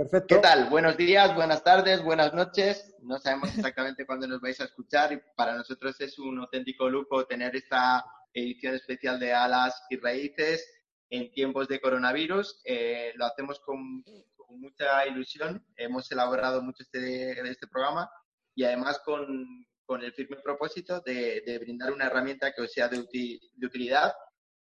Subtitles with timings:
[0.00, 0.36] Perfecto.
[0.36, 0.70] ¿Qué tal?
[0.70, 2.96] Buenos días, buenas tardes, buenas noches.
[3.02, 7.26] No sabemos exactamente cuándo nos vais a escuchar y para nosotros es un auténtico lujo
[7.26, 8.02] tener esta
[8.32, 10.66] edición especial de Alas y Raíces
[11.10, 12.62] en tiempos de coronavirus.
[12.64, 14.02] Eh, lo hacemos con,
[14.48, 15.62] mucha ilusión.
[15.76, 18.10] Hemos elaborado mucho este, este programa
[18.54, 19.66] y además con,
[20.00, 24.14] el firme propósito de, brindar una herramienta que os sea de utilidad,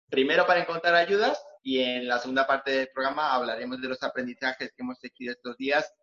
[0.10, 4.72] primero para encontrar ayudas y en la segunda parte del programa hablaremos de los aprendizajes
[4.72, 5.94] que hemos tenido estos días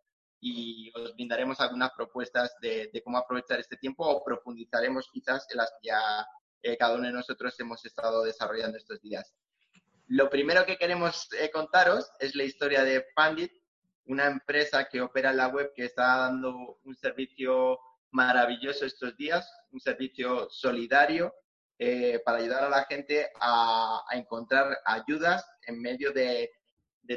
[0.41, 5.71] y os brindaremos algunas propuestas de, cómo aprovechar este tiempo o profundizaremos quizás en las
[5.81, 6.27] que ya
[6.63, 9.33] eh, cada uno de nosotros hemos estado desarrollando estos días.
[10.09, 13.51] Lo primero que queremos eh, contaros es la historia de Pandit,
[14.05, 17.81] una empresa que opera en la web que está dando un servicio
[18.13, 21.35] maravilloso estos días, un servicio solidario
[21.79, 26.51] eh, para ayudar a la gente a, encontrar ayudas en medio de,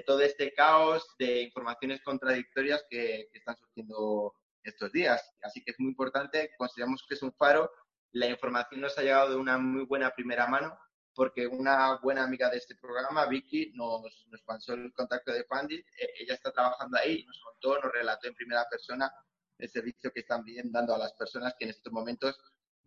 [0.06, 5.24] todo este caos de informaciones contradictorias que, están surgiendo estos días.
[5.42, 7.72] Así que es muy importante, consideramos que es un faro.
[8.12, 10.78] La información nos ha llegado de una muy buena primera mano
[11.16, 15.86] porque una buena amiga de este programa, Vicky, nos, nos pasó el contacto de Pandit.
[15.98, 19.12] E, ella está trabajando ahí, nos contó, nos relató en primera persona
[19.58, 22.40] el servicio que están dando a las personas que en estos momentos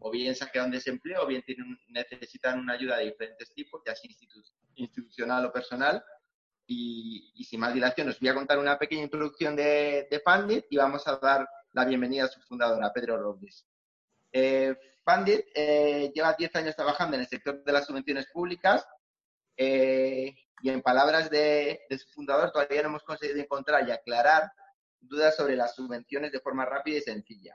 [0.05, 3.53] o bien se han quedado en desempleo o bien tienen, necesitan una ayuda de diferentes
[3.55, 4.11] tipos, ya sea
[4.75, 6.03] institucional o personal.
[6.67, 10.77] Y, sin más dilación, os voy a contar una pequeña introducción de, de Fundit y
[10.77, 13.67] vamos a dar la bienvenida a su fundadora, Pedro Robles.
[14.33, 18.87] Eh, Fundit eh, lleva 10 años trabajando en el sector de las subvenciones públicas
[19.56, 24.50] eh, y en palabras de, de, su fundador todavía no hemos conseguido encontrar y aclarar
[25.00, 27.55] dudas sobre las subvenciones de forma rápida y sencilla.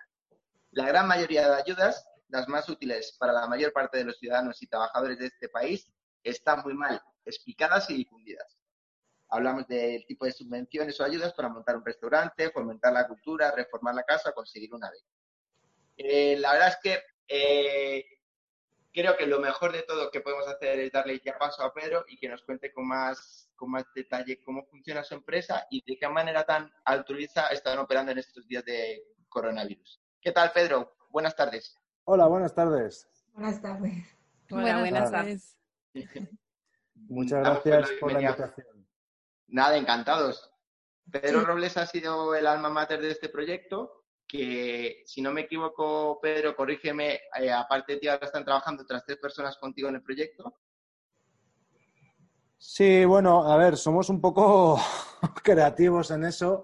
[0.71, 4.61] La gran mayoría de ayudas las más útiles para la mayor parte de los ciudadanos
[4.61, 5.87] y trabajadores de este país
[6.23, 8.57] están muy mal explicadas y difundidas.
[9.29, 13.95] Hablamos del tipo de subvenciones o ayudas para montar un restaurante, fomentar la cultura, reformar
[13.95, 15.05] la casa conseguir una beca.
[15.97, 18.05] Eh, la verdad es que eh,
[18.93, 22.05] creo que lo mejor de todo que podemos hacer es darle ya paso a Pedro
[22.07, 25.97] y que nos cuente con más, con más detalle cómo funciona su empresa y de
[25.97, 30.01] qué manera tan altruista están operando en estos días de coronavirus.
[30.21, 30.95] ¿Qué tal, Pedro?
[31.09, 31.77] Buenas tardes.
[32.09, 33.05] Hola, buenas tardes.
[33.33, 34.17] Buenas tardes.
[34.49, 35.57] Hola, buenas, tardes.
[36.95, 38.87] Muchas gracias por la invitación.
[39.47, 40.49] Nada, encantados.
[41.11, 46.17] Pedro Robles ha sido el alma mater de este proyecto, que si no me equivoco,
[46.21, 50.01] Pedro, corrígeme, eh, aparte de ti ahora están trabajando otras tres personas contigo en el
[50.01, 50.61] proyecto.
[52.57, 54.79] Sí, bueno, a ver, somos un poco
[55.43, 56.63] creativos en eso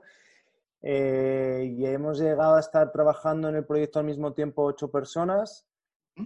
[0.86, 5.66] eh, y hemos llegado a estar trabajando en el proyecto al mismo tiempo ocho personas,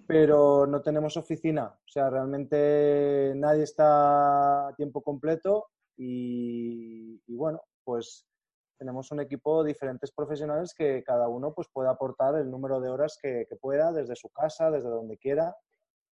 [0.07, 1.67] pero no tenemos oficina.
[1.67, 8.25] O sea, realmente nadie está a tiempo completo y, bueno, pues
[8.79, 12.89] tenemos un equipo de diferentes profesionales que cada uno pues, puede aportar el número de
[12.89, 15.55] horas que, pueda desde su casa, desde donde quiera.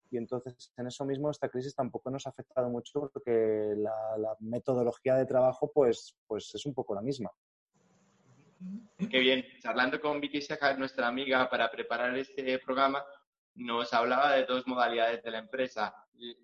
[0.09, 4.35] Y entonces, en eso mismo, esta crisis tampoco nos ha afectado mucho porque la, la
[4.39, 7.31] metodología de trabajo pues, pues es un poco la misma.
[9.09, 9.43] Qué bien.
[9.59, 13.03] Charlando con Vicky Seja, nuestra amiga, para preparar este programa,
[13.55, 15.93] nos hablaba de dos modalidades de la empresa.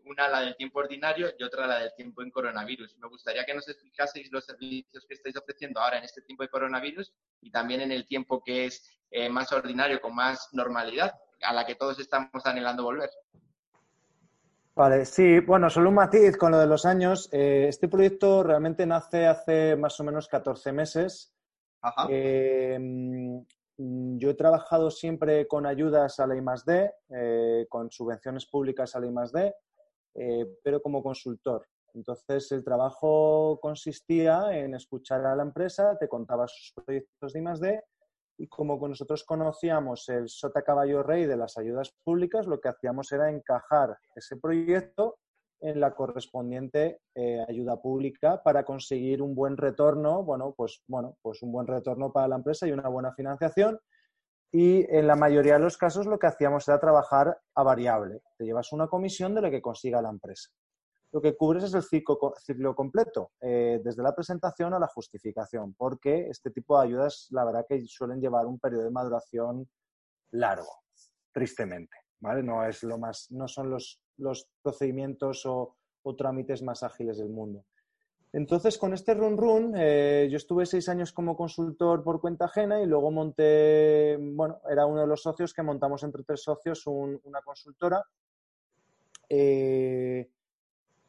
[0.06, 2.98] Una la del tiempo ordinario y otra la del tiempo en coronavirus.
[2.98, 6.50] Me gustaría que nos explicaseis los servicios que estáis ofreciendo ahora en este tiempo de
[6.50, 11.54] coronavirus y también en el tiempo que es eh, más ordinario, con más normalidad, a
[11.54, 13.10] la que todos estamos anhelando volver.
[14.74, 17.30] Vale, sí, bueno, solo un matiz con lo de los años.
[17.32, 21.37] Eh, este proyecto realmente nace hace más o menos 14 meses
[22.10, 23.46] Em,
[23.78, 29.08] yo he trabajado siempre con ayudas a la I+.D., eh, con subvenciones públicas a la
[29.08, 29.54] I+.D.,
[30.16, 31.68] eh, pero como consultor.
[31.94, 37.84] Entonces, el trabajo consistía en escuchar a la empresa, te contaba sus proyectos de I+.D.,
[38.40, 43.12] y como nosotros conocíamos el sota caballo rey de las ayudas públicas, lo que hacíamos
[43.12, 45.18] era encajar ese proyecto
[45.60, 51.42] en la correspondiente eh, ayuda pública para conseguir un buen retorno, bueno, pues, bueno, pues
[51.42, 53.80] un buen retorno para la empresa y una buena financiación.
[54.52, 58.22] Y en la mayoría de los casos lo que hacíamos era trabajar a variable.
[58.38, 60.50] Te llevas una comisión de lo que consiga la empresa.
[61.12, 65.74] Lo que cubres es el ciclo, ciclo completo, eh, desde la presentación a la justificación,
[65.74, 69.68] porque este tipo de ayudas, la verdad que suelen llevar un periodo de maduración
[70.32, 70.84] largo,
[71.32, 72.07] tristemente.
[72.20, 72.44] ¿Vale?
[72.44, 75.76] No, es lo más, no son los los procedimientos o,
[76.18, 77.66] trámites más ágiles del mundo.
[78.32, 82.82] Entonces, con este Run Run, eh, yo estuve seis años como consultor por cuenta ajena
[82.82, 87.42] y luego monté, bueno, era uno de los socios que montamos entre tres socios una
[87.44, 88.02] consultora.
[89.28, 90.30] Eh,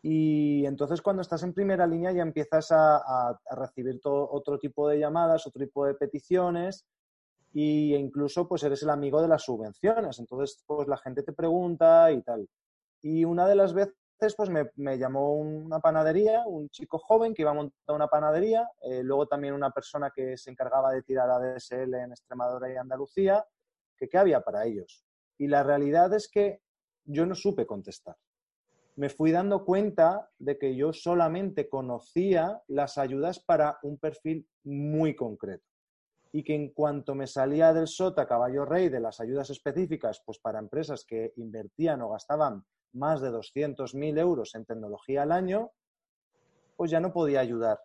[0.02, 4.98] Y entonces cuando estás en primera línea ya empiezas a, recibir todo, otro tipo de
[4.98, 6.86] llamadas, otro tipo de peticiones
[7.54, 10.18] e incluso pues eres el amigo de las subvenciones.
[10.18, 12.48] Entonces pues la gente te pregunta y tal.
[13.02, 13.94] Y una de las veces
[14.36, 19.02] pues me, llamó una panadería, un chico joven que iba a montar una panadería, eh,
[19.02, 23.44] luego también una persona que se encargaba de tirar a DSL en Extremadura y Andalucía,
[23.96, 25.04] que qué había para ellos.
[25.38, 26.60] Y la realidad es que
[27.04, 28.16] yo no supe contestar.
[28.96, 35.14] Me fui dando cuenta de que yo solamente conocía las ayudas para un perfil muy
[35.14, 35.67] concreto
[36.32, 40.38] y que en cuanto me salía del SOTA caballo rey de las ayudas específicas, pues
[40.38, 45.70] para empresas que invertían o gastaban más de 200.000 euros en tecnología al año,
[46.76, 47.78] pues ya no podía ayudar.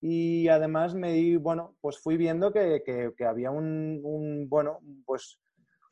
[0.00, 2.82] Y además me di, bueno, pues fui viendo que,
[3.26, 5.38] había un, bueno, pues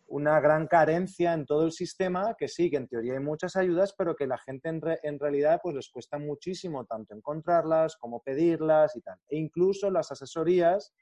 [0.08, 3.94] una gran carencia en todo el sistema, que sí, que en teoría hay muchas ayudas,
[3.96, 8.96] pero que la gente en, en, realidad pues les cuesta muchísimo tanto encontrarlas como pedirlas
[8.96, 9.18] y tal.
[9.28, 10.92] E incluso las asesorías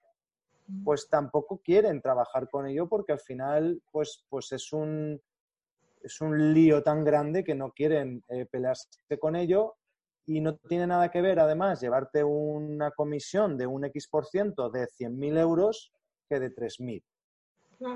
[0.84, 5.20] pues tampoco quieren trabajar con ello porque al final pues, pues es un,
[6.02, 8.88] es un lío tan grande que no quieren eh, pelearse
[9.18, 9.76] con ello
[10.26, 14.68] y no tiene nada que ver, además, llevarte una comisión de un X por ciento
[14.68, 15.90] de 100.000 euros
[16.28, 17.02] que de 3.000.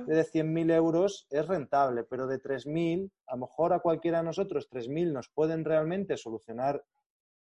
[0.07, 4.71] De 100.000 euros es rentable, pero de 3.000, a lo mejor a cualquiera de nosotros
[4.71, 6.83] 3.000 nos pueden realmente solucionar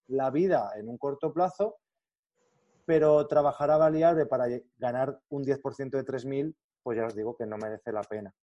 [0.09, 1.77] la vida en un corto plazo,
[2.85, 4.47] pero trabajar a variable para
[4.77, 8.35] ganar un 10% de 3.000, pues ya os digo que no merece la pena.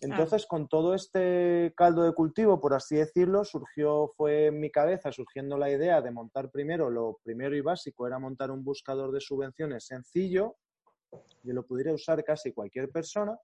[0.00, 5.10] Entonces, con todo este caldo de cultivo, por así decirlo, surgió, fue en mi cabeza
[5.10, 9.20] surgiendo la idea de montar primero, lo primero y básico era montar un buscador de
[9.20, 10.56] subvenciones sencillo,
[11.42, 13.36] que lo pudiera usar casi cualquier persona,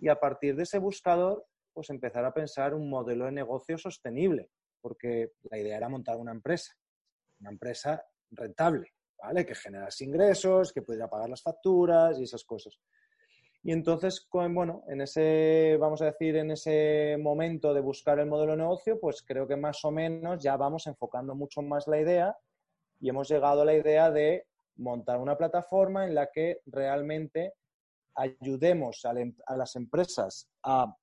[0.00, 4.50] y a partir de ese buscador, pues empezar a pensar un modelo de negocio sostenible,
[4.80, 6.72] porque la idea era montar una empresa,
[7.40, 8.92] una empresa rentable,
[9.32, 12.78] Que generase ingresos, que pudiera pagar las facturas y esas cosas.
[13.62, 18.52] Y entonces, bueno, en ese, vamos a decir, en ese momento de buscar el modelo
[18.52, 22.36] de negocio, pues creo que más o menos ya vamos enfocando mucho más la idea
[23.00, 27.54] y hemos llegado a la idea de montar una plataforma en la que realmente
[28.14, 30.94] ayudemos a, em, las empresas a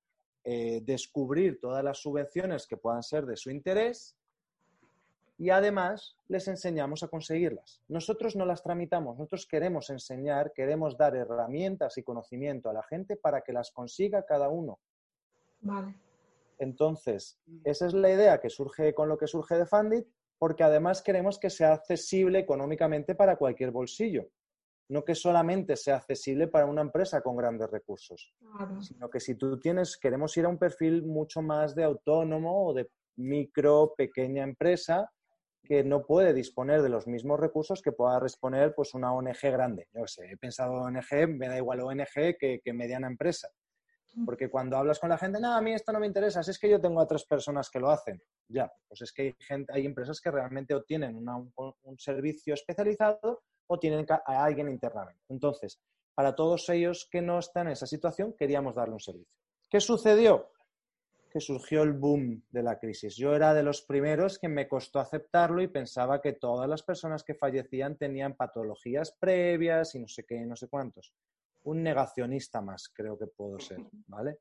[0.44, 4.16] eh, descubrir todas las subvenciones que puedan ser de su interés
[5.42, 7.82] y además les enseñamos a conseguirlas.
[7.88, 13.16] Nosotros no las tramitamos, nosotros queremos enseñar, queremos dar herramientas y conocimiento a la gente
[13.16, 14.78] para que las consiga cada uno.
[15.62, 15.96] Vale.
[16.60, 20.06] Entonces, esa es la idea que surge con lo que surge de Fundit,
[20.38, 24.28] porque además queremos que sea accesible económicamente para cualquier bolsillo.
[24.90, 28.32] No que solamente sea accesible para una empresa con grandes recursos,
[28.80, 32.74] sino que si tú tienes, queremos ir a un perfil mucho más de autónomo o
[32.74, 35.10] de micro, pequeña empresa,
[35.62, 39.88] que no puede disponer de los mismos recursos que pueda disponer pues, una ONG grande.
[39.92, 43.48] Yo sé, he pensado ONG, me da igual ONG que, que mediana empresa.
[44.26, 46.68] Porque cuando hablas con la gente, no, a mí esto no me interesa, es que
[46.68, 48.22] yo tengo a tres personas que lo hacen.
[48.46, 53.42] Ya, pues es que hay, gente, hay empresas que realmente obtienen un, un, servicio especializado
[53.66, 55.22] o tienen a alguien internamente.
[55.30, 55.80] Entonces,
[56.14, 59.34] para todos ellos que no están en esa situación, queríamos darle un servicio.
[59.70, 60.50] ¿Qué sucedió?
[61.32, 63.16] Que surgió el boom de la crisis.
[63.16, 67.24] Yo era de los primeros que me costó aceptarlo y pensaba que todas las personas
[67.24, 71.12] que fallecían tenían patologías previas y no sé qué, no sé cuántos.
[71.64, 74.38] Un negacionista más, creo que puedo ser, ¿vale?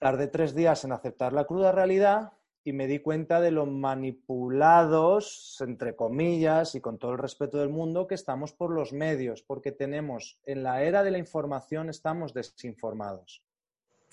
[0.00, 2.32] Tardé tres días en aceptar la cruda realidad
[2.64, 7.68] y me di cuenta de lo manipulados, entre comillas, y con todo el respeto del
[7.68, 12.32] mundo, que estamos por los medios, porque tenemos, en la era de la información, estamos
[12.34, 13.43] desinformados.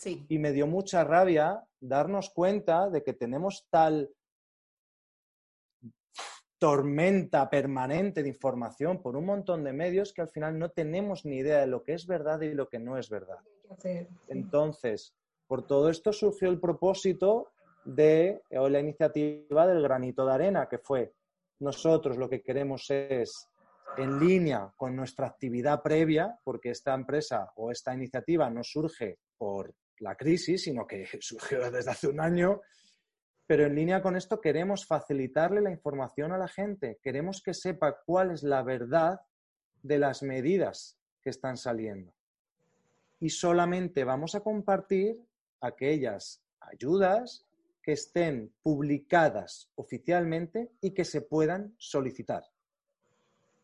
[0.06, 4.10] Y me dio mucha rabia darnos cuenta de que tenemos tal
[6.58, 11.38] tormenta permanente de información por un montón de medios que al final no tenemos ni
[11.38, 13.40] idea de lo que es verdad y lo que no es verdad.
[14.28, 15.16] Entonces,
[15.48, 17.48] por todo esto surgió el propósito
[17.84, 21.14] de la iniciativa del granito de arena, que fue
[21.60, 23.50] nosotros lo que queremos es
[23.98, 29.74] en línea con nuestra actividad previa, porque esta empresa o esta iniciativa no surge por
[30.02, 32.62] la crisis, sino que surgió desde hace un año.
[33.48, 38.02] Pero en línea con esto queremos facilitarle la información a la gente, queremos que sepa
[38.06, 39.20] cuál es la verdad
[39.84, 42.14] de las medidas que están saliendo.
[43.20, 45.20] Y solamente vamos a compartir
[45.60, 47.46] aquellas ayudas
[47.84, 52.44] que estén publicadas oficialmente y que se puedan solicitar.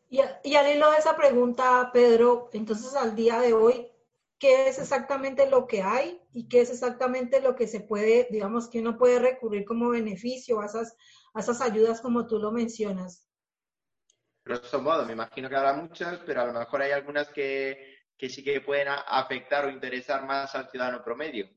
[0.09, 3.91] Y, al hilo de esa pregunta, Pedro, entonces al día de hoy,
[4.39, 8.69] qué es exactamente lo que hay y qué es exactamente lo que se puede, digamos,
[8.69, 10.95] que uno puede recurrir como beneficio a esas,
[11.33, 13.27] a esas ayudas como tú lo mencionas.
[14.45, 18.29] Grosso modo, me imagino que habrá muchas, pero a lo mejor hay algunas que, que
[18.29, 21.49] sí que pueden afectar o interesar más al ciudadano promedio.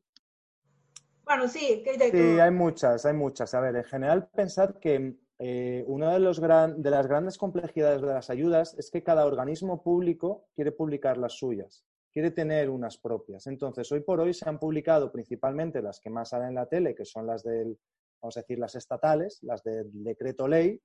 [1.22, 1.82] Bueno, sí.
[1.84, 3.54] Que, sí, hay muchas, hay muchas.
[3.54, 8.08] A ver, en general pensad que eh, una de, los de las grandes complejidades de
[8.08, 13.46] las ayudas es que cada organismo público quiere publicar las suyas quiere tener unas propias.
[13.46, 16.94] Entonces, hoy por hoy se han publicado principalmente las que más salen en la tele,
[16.94, 17.78] que son las del,
[18.20, 20.80] vamos a decir, las estatales, las del decreto ley,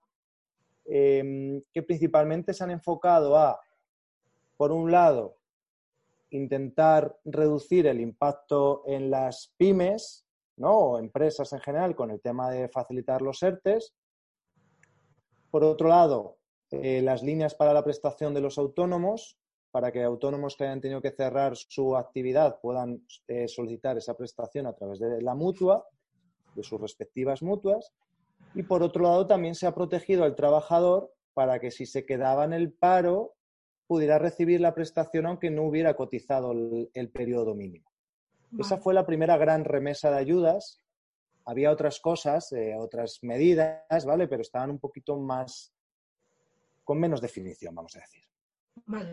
[0.86, 3.60] em, que principalmente se han enfocado a,
[4.58, 5.38] por un lado,
[6.30, 10.26] intentar reducir el impacto en las pymes,
[10.58, 10.78] ¿no?
[10.78, 13.96] o empresas en general, con el tema de facilitar los ERTES.
[15.50, 16.38] Por otro lado,
[16.72, 19.38] eh, las líneas para la prestación de los autónomos,
[19.76, 24.68] para que autónomos que hayan tenido que cerrar su actividad puedan eh, solicitar esa prestación
[24.68, 25.86] a través de la mutua,
[26.56, 27.92] de sus respectivas mutuas.
[28.54, 32.46] Y por otro lado, también se ha protegido al trabajador para que si se quedaba
[32.46, 33.34] en el paro
[33.86, 37.92] pudiera recibir la prestación aunque no hubiera cotizado el, periodo mínimo.
[38.58, 40.80] Esa fue la primera gran remesa de ayudas.
[41.44, 44.30] Había otras cosas, eh, otras medidas, ¿vale?
[44.30, 45.74] Pero estaban un poquito más,
[46.86, 48.24] con menos definición, vamos a decir.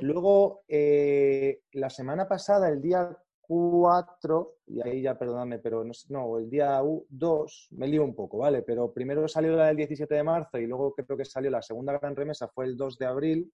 [0.00, 6.38] Luego, eh, la semana pasada, el día 4, y ahí ya perdóname, pero no, no,
[6.38, 8.62] el día 2, me lío un poco, ¿vale?
[8.62, 11.98] Pero primero salió la del 17 de marzo y luego creo que salió la segunda
[11.98, 13.52] gran remesa, fue el 2 de abril.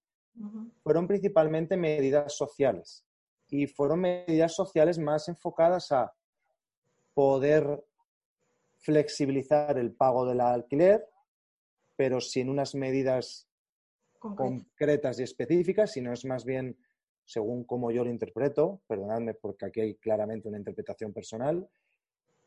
[0.85, 3.05] Fueron principalmente medidas sociales.
[3.49, 6.13] Y fueron medidas sociales más enfocadas a
[7.15, 7.85] poder
[8.77, 11.05] flexibilizar el pago del alquiler,
[11.97, 13.48] pero sin unas medidas
[14.19, 16.77] concretas y específicas, sino es más bien
[17.29, 21.69] según como yo lo interpreto, perdonadme porque aquí hay claramente una interpretación personal,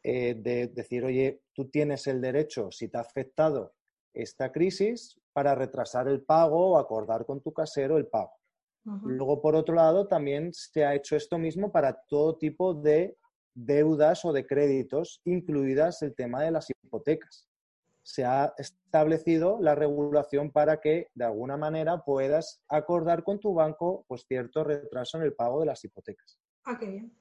[0.01, 3.75] eh, de decir, oye, tú tienes el derecho, si te ha afectado
[4.11, 8.33] esta crisis, para retrasar el pago o acordar con tu casero el pago.
[9.03, 13.15] Luego, por otro lado, también se ha hecho esto mismo para todo tipo de
[13.53, 17.50] deudas o de créditos, incluidas el tema de las hipotecas
[18.03, 24.05] se ha establecido la regulación para que de alguna manera puedas acordar con tu banco
[24.07, 26.39] pues cierto retraso en el pago de las hipotecas.
[26.65, 27.13] Ah, qué bien.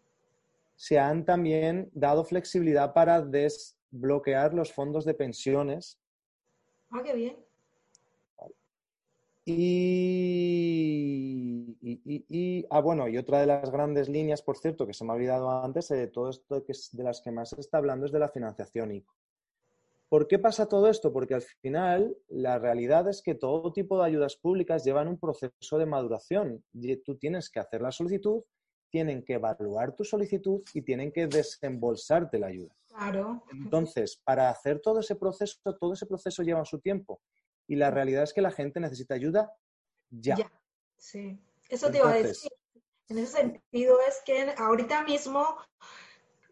[0.77, 6.01] Se han también dado flexibilidad para desbloquear los fondos de pensiones.
[6.91, 7.37] Ah, qué bien.
[9.45, 15.11] Y, y, ah, bueno, y otra de las grandes líneas, por cierto, que se me
[15.11, 18.07] ha olvidado antes, de todo esto que es de las que más se está hablando
[18.07, 19.15] es de la financiación ICO.
[20.11, 21.13] ¿Por qué pasa todo esto?
[21.13, 25.79] Porque al final la realidad es que todo tipo de ayudas públicas llevan un proceso
[25.79, 26.65] de maduración.
[27.05, 28.43] Tú tienes que hacer la solicitud,
[28.91, 32.75] tienen que evaluar tu solicitud y tienen que desembolsarte la ayuda.
[32.89, 33.45] Claro.
[33.53, 37.23] Entonces, para hacer todo ese proceso, todo ese proceso lleva su tiempo.
[37.69, 39.53] Y la realidad es que la gente necesita ayuda
[40.11, 40.35] ya.
[40.35, 40.53] Ya,
[40.97, 41.39] sí.
[41.69, 42.51] Eso te iba a decir.
[43.09, 45.57] En ese sentido es que ahorita mismo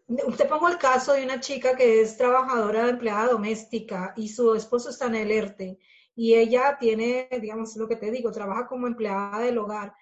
[0.08, 4.54] te pongo el caso de una chica que es trabajadora de empleada doméstica y su
[4.54, 5.78] esposo está en el ERTE
[6.14, 9.94] y ella tiene, digamos, lo que te digo, trabaja como empleada del hogar.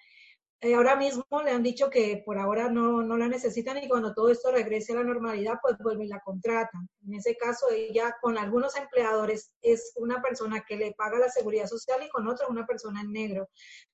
[0.61, 4.13] Eh, ahora mismo le han dicho que por ahora no, no, la necesitan y cuando
[4.13, 6.89] todo esto regrese a la normalidad, pues vuelven y la contratan.
[7.05, 11.67] En ese caso, ella con algunos empleadores es una persona que le paga la seguridad
[11.67, 13.49] social y con otra una persona en negro.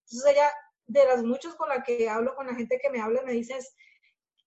[0.06, 0.50] Entonces ella,
[0.88, 3.76] de las muchos con las que hablo, con la gente que me habla, me dices,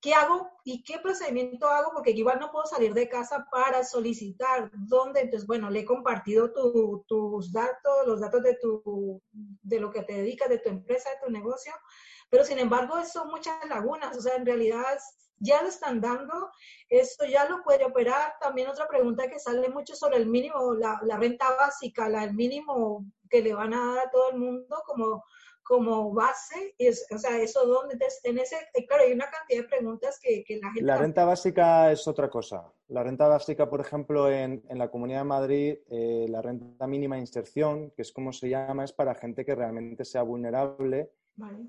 [0.00, 1.90] ¿Qué hago y qué procedimiento hago?
[1.92, 4.70] Porque igual no puedo salir de casa para solicitar.
[4.74, 5.20] ¿Dónde?
[5.20, 10.14] Entonces, bueno, le he compartido tus datos, los datos de, tu, de lo que te
[10.14, 11.72] dedicas, de tu empresa, de tu negocio,
[12.30, 14.16] pero sin embargo, son muchas lagunas.
[14.16, 14.98] O sea, en realidad
[15.38, 16.50] ya lo están dando,
[16.88, 18.34] esto ya lo puede operar.
[18.40, 22.34] También otra pregunta que sale mucho sobre el mínimo, la, la renta básica, la, el
[22.34, 25.24] mínimo que le van a dar a todo el mundo como
[25.66, 29.68] como base, es, o sea, eso donde, en ese, eh, claro, hay una cantidad de
[29.68, 30.86] preguntas que, la gente...
[30.86, 32.72] La renta básica es otra cosa.
[32.86, 37.16] La renta básica, por ejemplo, en, en la Comunidad de Madrid, eh, la renta mínima
[37.16, 41.10] de inserción, que es como se llama, es para gente que realmente sea vulnerable.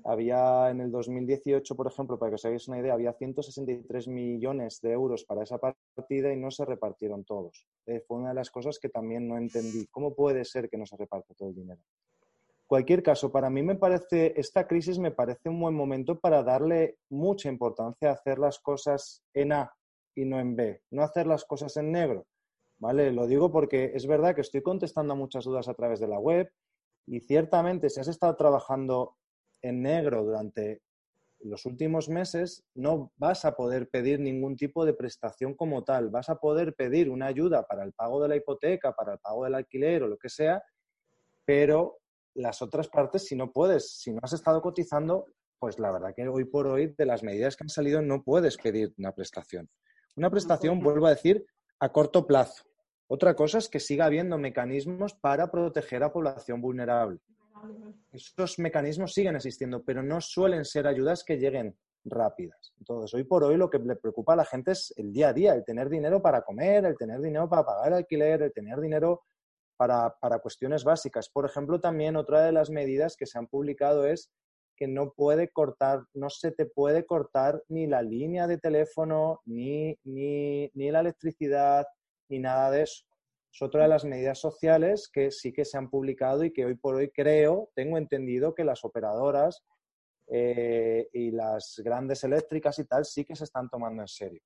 [0.04, 4.80] Había en el 2018, por ejemplo, para que os hagáis una idea, había 163 millones
[4.80, 7.66] de euros para esa partida y no se repartieron todos.
[7.84, 9.86] Eh, fue una de las cosas que también no entendí.
[9.88, 11.82] ¿Cómo puede ser que no se reparte todo el dinero?
[12.68, 16.98] Cualquier caso, para mí me parece, esta crisis me parece un buen momento para darle
[17.08, 19.72] mucha importancia a hacer las cosas en A
[20.14, 22.26] y no en B, no hacer las cosas en negro.
[22.80, 23.10] ¿Vale?
[23.10, 26.20] Lo digo porque es verdad que estoy contestando a muchas dudas a través de la
[26.20, 26.48] web
[27.06, 29.16] y ciertamente si has estado trabajando
[29.62, 30.80] en negro durante
[31.40, 36.10] los últimos meses no vas a poder pedir ningún tipo de prestación como tal.
[36.10, 39.44] Vas a poder pedir una ayuda para el pago de la hipoteca, para el pago
[39.44, 40.62] del alquiler o lo que sea,
[41.44, 41.98] pero
[42.34, 45.26] las otras partes, si no puedes, si no has estado cotizando,
[45.58, 48.56] pues la verdad que hoy por hoy, de las medidas que han salido, no puedes
[48.56, 49.68] pedir una prestación.
[50.16, 51.46] Una prestación, vuelvo a decir,
[51.80, 52.64] a corto plazo.
[53.08, 57.20] Otra cosa es que siga habiendo mecanismos para proteger a población vulnerable.
[58.12, 62.72] Estos mecanismos siguen existiendo, pero no suelen ser ayudas que lleguen rápidas.
[62.78, 65.32] Entonces, hoy por hoy lo que le preocupa a la gente es el día a
[65.32, 68.80] día, el tener dinero para comer, el tener dinero para pagar el alquiler, el tener
[68.80, 69.22] dinero
[69.78, 71.30] para, para cuestiones básicas.
[71.30, 74.30] Por ejemplo, también otra de las medidas que se han publicado es
[74.76, 79.96] que no puede cortar, no se te puede cortar ni la línea de teléfono, ni,
[80.04, 81.86] ni, ni la electricidad,
[82.28, 83.04] ni nada de eso.
[83.52, 86.74] Es otra de las medidas sociales que sí que se han publicado y que hoy
[86.74, 89.64] por hoy creo, tengo entendido que las operadoras
[90.26, 94.42] eh, y las grandes eléctricas y tal sí que se están tomando en serio.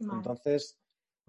[0.00, 0.78] Entonces,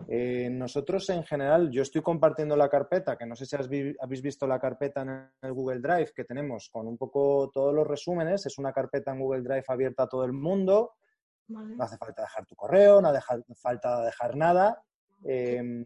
[0.08, 4.46] eh, nosotros en general, yo estoy compartiendo la carpeta, que no sé si habéis visto
[4.46, 8.46] la carpeta en el Google Drive que tenemos con un poco todos los resúmenes.
[8.46, 10.96] Es una carpeta en Google Drive abierta a todo el mundo.
[11.48, 13.22] No hace falta dejar tu correo, no hace
[13.56, 14.84] falta dejar nada.
[15.24, 15.86] Em,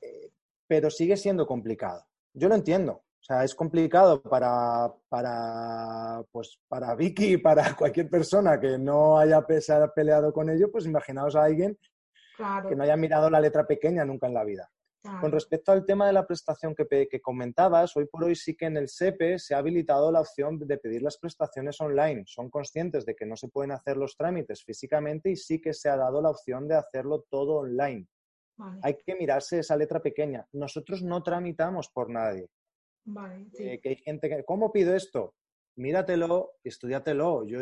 [0.00, 0.30] eh,
[0.66, 2.06] pero sigue siendo complicado.
[2.32, 2.92] Yo lo entiendo.
[3.20, 9.18] O sea, es complicado para, para, pues, para Vicky y para cualquier persona que no
[9.18, 9.44] haya
[9.94, 11.76] peleado con ello, pues imaginaos a alguien
[12.68, 14.70] que no haya mirado la letra pequeña nunca en la vida.
[15.20, 18.66] Con respecto al tema de la prestación que, que, comentabas, hoy por hoy sí que
[18.66, 22.24] en el SEPE se ha habilitado la opción de pedir las prestaciones online.
[22.26, 25.88] Son conscientes de que no se pueden hacer los trámites físicamente y sí que se
[25.88, 28.06] ha dado la opción de hacerlo todo online.
[28.82, 32.48] Hay que mirarse esa letra pequeña.Nosotros no tramitamos por nadie.
[33.58, 35.34] Eh, que hay gente que, ¿cómo pido esto?
[35.76, 37.46] Míratelo, estudiatelo.
[37.46, 37.60] Yo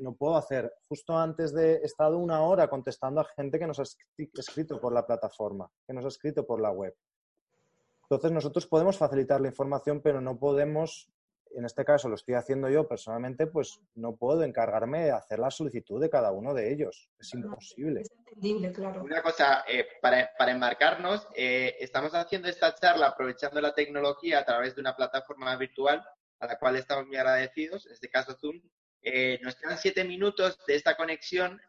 [0.00, 0.72] no puedo hacer.
[0.88, 3.84] Justo antes de he estado una hora contestando a gente que nos ha
[4.34, 6.94] escrito por la plataforma, que nos ha escrito por la web.
[8.02, 11.10] Entonces nosotros podemos facilitar la información, pero no podemos
[11.54, 15.50] en este caso lo estoy haciendo yo personalmente, pues no puedo encargarme de hacer la
[15.50, 17.10] solicitud de cada uno de ellos.
[17.18, 18.02] Es imposible.
[18.02, 19.02] Es entendible, claro.
[19.02, 24.44] Una cosa, eh, para, para, enmarcarnos, eh, estamos haciendo esta charla aprovechando la tecnología a
[24.44, 26.04] través de una plataforma virtual
[26.40, 28.60] a la cual estamos muy agradecidos, en este caso Zoom.
[29.02, 31.60] Eh, nos quedan siete minutos de esta conexión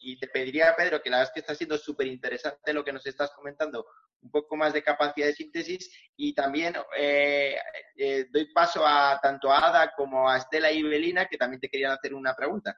[0.00, 2.92] y te pediría, Pedro, que la verdad es que está siendo súper interesante lo que
[2.92, 3.86] nos estás comentando,
[4.22, 7.56] un poco más de capacidad de síntesis y también eh,
[7.96, 11.68] eh, doy paso a tanto a Ada como a Estela y Belina, que también te
[11.68, 12.76] querían hacer una pregunta.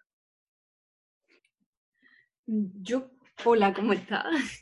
[2.46, 3.10] Yo,
[3.44, 4.60] hola, ¿cómo estás?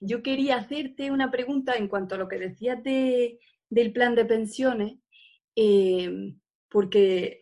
[0.00, 4.24] Yo quería hacerte una pregunta en cuanto a lo que decías de, del plan de
[4.24, 4.98] pensiones,
[5.54, 6.34] eh,
[6.68, 7.40] porque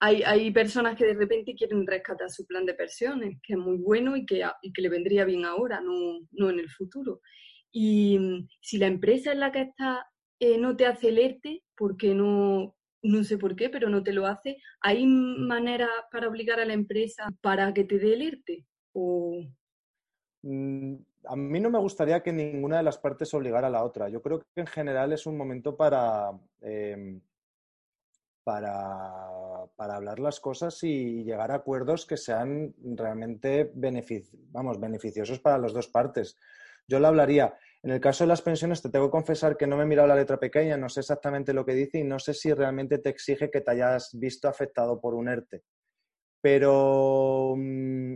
[0.00, 4.16] hay, personas que de repente quieren rescatar su plan de pensiones, que es muy bueno
[4.16, 4.42] y que,
[4.76, 7.20] le vendría bien ahora, no, en el futuro.
[7.70, 10.06] Y mm, si la empresa en la que está
[10.40, 11.40] eh, no te hace el
[11.76, 16.60] porque no, no sé por qué, pero no te lo hace, ¿hay manera para obligar
[16.60, 18.66] a la empresa para que te dé el ERTE?
[18.92, 19.44] O...
[20.42, 24.08] Mm, a mí no me gustaría que ninguna de las partes obligara a la otra.
[24.08, 26.30] Yo creo que en general es un momento para,
[26.62, 27.20] em,
[28.44, 29.26] para,
[29.76, 33.72] para, hablar las cosas y llegar a acuerdos que sean realmente
[34.50, 36.36] vamos, beneficiosos para las dos partes.
[36.88, 37.54] Yo lo hablaría.
[37.82, 40.08] En el caso de las pensiones, te tengo que confesar que no me he mirado
[40.08, 43.08] la letra pequeña, no sé exactamente lo que dice y no sé si realmente te
[43.08, 45.62] exige que te hayas visto afectado por un ERTE.
[46.42, 48.14] Pero mm,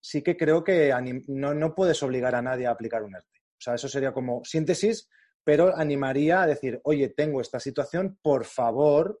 [0.00, 0.92] sí que creo que
[1.28, 3.38] no, no puedes obligar a nadie a aplicar un ERTE.
[3.38, 5.08] O sea, eso sería como síntesis,
[5.44, 9.20] pero animaría a decir, oye, tengo esta situación, por favor,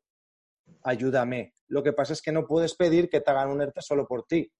[0.82, 1.54] ayúdame.
[1.68, 4.26] Lo que pasa es que no puedes pedir que te hagan un ERTE solo por
[4.26, 4.52] ti.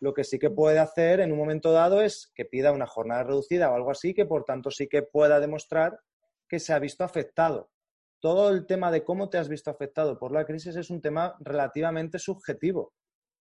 [0.00, 3.24] Lo que sí que puede hacer en un momento dado es que pida una jornada
[3.24, 5.98] reducida o algo así, que por tanto sí que pueda demostrar
[6.48, 7.70] que se ha visto afectado.
[8.20, 11.36] Todo el tema de cómo te has visto afectado por la crisis es un tema
[11.40, 12.92] relativamente subjetivo.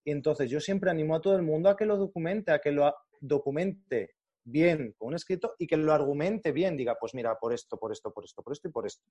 [0.06, 2.72] Y entonces yo siempre animo a todo el mundo a que lo documente, a que
[2.72, 7.54] lo documente bien con un escrito y que lo argumente bien, diga, pues mira, por
[7.54, 9.04] esto, por esto, por esto, por esto y por esto.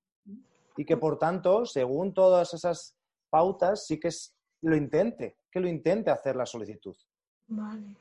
[0.76, 2.96] Y que por tanto, según todas esas
[3.30, 4.10] pautas, sí que
[4.62, 6.96] lo intente, que lo intente hacer la solicitud.
[7.48, 7.96] Vale.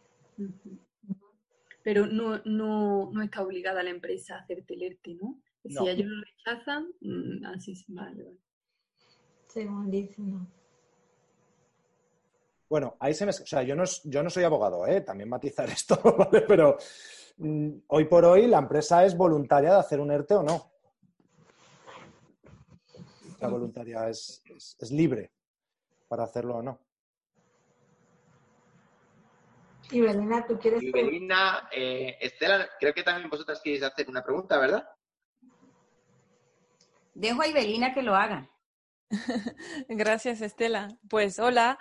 [1.84, 5.42] Pero no, no, no está obligada la empresa a hacerte el ERTE, ¿no?
[5.64, 8.38] Si ellos lo rechazan, mm, así se vale, vale.
[9.48, 10.48] Según dicen, no.
[12.70, 13.32] Bueno, ahí se me...
[13.32, 15.02] O sea, yo no, yo no soy abogado, ¿eh?
[15.02, 16.46] También matizar esto, ¿vale?
[16.48, 16.78] Pero
[17.88, 20.72] hoy por hoy la empresa es voluntaria de hacer un ERTE o no.
[23.40, 24.44] La voluntaria es,
[24.92, 25.32] libre.
[26.08, 26.80] para hacerlo o no.
[29.90, 30.82] Y Belina, ¿tú quieres?
[30.82, 34.88] Y Belina, eh, Estela, creo que también vosotras queréis hacer una pregunta, ¿verdad?
[37.14, 38.50] Dejo a Ibelina que lo haga.
[39.90, 40.88] Gracias, Estela.
[41.10, 41.78] Pues hola,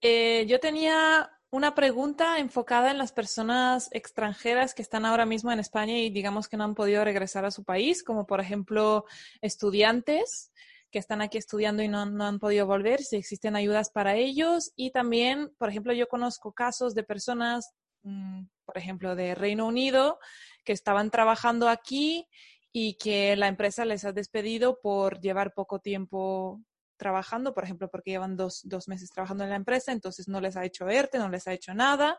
[0.00, 5.60] eh, yo tenía una pregunta enfocada en las personas extranjeras que están ahora mismo en
[5.60, 9.04] España y digamos que no han podido regresar a su país, como por ejemplo
[9.40, 10.50] estudiantes
[10.90, 14.72] que están aquí estudiando y no, han podido volver, si existen ayudas para ellos.
[14.74, 20.18] Y también, por ejemplo, yo conozco casos de personas, mm, por ejemplo, de Reino Unido,
[20.64, 22.26] que estaban trabajando aquí
[22.72, 26.60] y que la empresa les ha despedido por llevar poco tiempo
[26.96, 30.56] trabajando, por ejemplo, porque llevan dos, dos, meses trabajando en la empresa, entonces no les
[30.56, 32.18] ha hecho ERTE, no les ha hecho nada,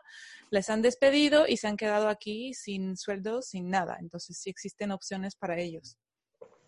[0.50, 3.96] les han despedido y se han quedado aquí sin sueldo, sin nada.
[4.00, 5.98] Entonces sí existen opciones para ellos.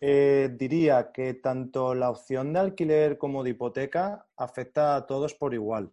[0.00, 5.54] Eh, diría que tanto la opción de alquiler como de hipoteca afecta a todos por
[5.54, 5.92] igual.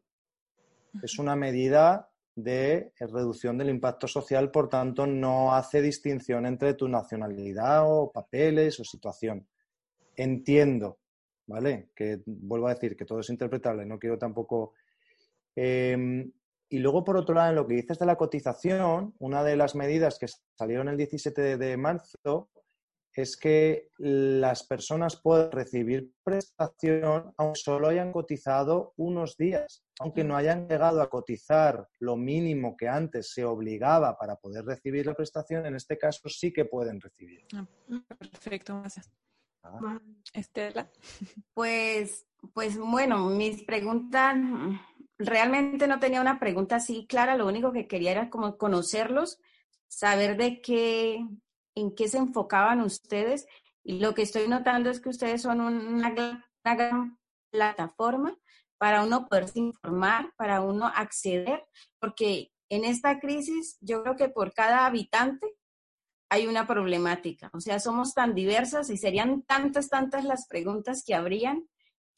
[1.02, 6.88] Es una medida de reducción del impacto social, por tanto, no hace distinción entre tu
[6.88, 9.48] nacionalidad o papeles o situación.
[10.16, 11.00] Entiendo
[11.48, 11.90] ¿vale?
[11.96, 14.74] Que vuelvo a decir que todo es interpretable, no quiero tampoco...
[15.56, 16.32] Em,
[16.68, 19.76] y luego, por otro lado, en lo que dices de la cotización, una de las
[19.76, 20.28] medidas que
[20.58, 22.50] salieron el 17 de marzo
[23.16, 30.36] es que las personas pueden recibir prestación aunque solo hayan cotizado unos días, aunque no
[30.36, 35.66] hayan llegado a cotizar lo mínimo que antes se obligaba para poder recibir la prestación,
[35.66, 37.46] en este caso sí que pueden recibir.
[37.54, 37.66] Ah,
[38.18, 39.10] perfecto, gracias.
[40.34, 40.90] Estela.
[41.54, 44.36] Pues, pues bueno, mis preguntas,
[45.18, 49.40] realmente no tenía una pregunta así clara, lo único que quería era como conocerlos,
[49.88, 51.26] saber de qué,
[51.76, 53.48] en qué se enfocaban ustedes
[53.84, 56.10] y lo que estoy notando es que ustedes son una,
[56.64, 57.20] una gran
[57.52, 58.38] plataforma
[58.78, 61.66] para uno poderse informar, para uno acceder,
[62.00, 65.56] porque en esta crisis yo creo que por cada habitante
[66.30, 67.50] hay una problemática.
[67.54, 71.68] O sea, somos tan diversas y serían tantas, tantas las preguntas que habrían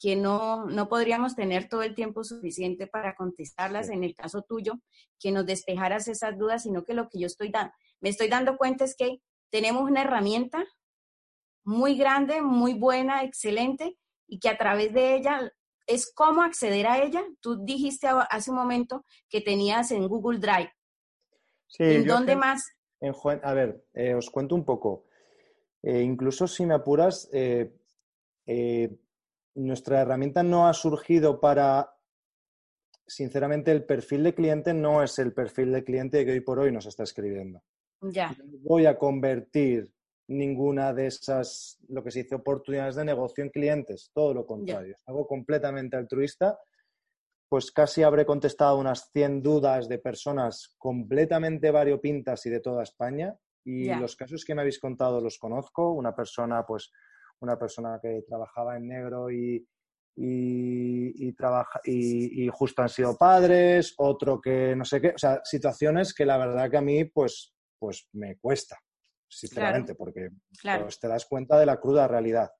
[0.00, 3.88] que no, no podríamos tener todo el tiempo suficiente para contestarlas.
[3.88, 4.74] En el caso tuyo,
[5.18, 8.56] que nos despejaras esas dudas, sino que lo que yo estoy dando, me estoy dando
[8.56, 10.64] cuenta es que tenemos una herramienta
[11.64, 15.52] muy grande, muy buena, excelente, y que a través de ella
[15.86, 17.24] es cómo acceder a ella.
[17.40, 20.72] Tú dijiste hace un momento que tenías en Google Drive.
[21.66, 22.64] Sí, ¿En dónde más?
[23.00, 25.04] A ver, eh, os cuento un poco.
[25.82, 27.72] Eh, incluso si me apuras, eh,
[29.54, 31.94] nuestra herramienta no ha surgido para,
[33.06, 36.72] sinceramente, el perfil de cliente no es el perfil de cliente que hoy por hoy
[36.72, 37.62] nos está escribiendo.
[38.00, 38.30] Ya.
[38.30, 39.92] No voy a convertir
[40.28, 44.94] ninguna de esas, lo que se dice, oportunidades de negocio en clientes, todo lo contrario.
[44.94, 46.58] Es algo completamente altruista
[47.48, 53.34] pues casi habré contestado unas 100 dudas de personas completamente variopintas y de toda España.
[53.64, 55.92] Y los casos que me habéis contado los conozco.
[55.92, 56.90] Una persona, pues,
[57.40, 59.66] una persona que trabajaba en negro y,
[60.16, 65.08] y, trabaja, y, justo han sido padres, otro que no sé qué.
[65.10, 68.78] O sea, situaciones que la verdad que a mí, pues, pues me cuesta,
[69.28, 70.30] sinceramente, porque
[70.62, 72.50] pues, te das cuenta de la cruda realidad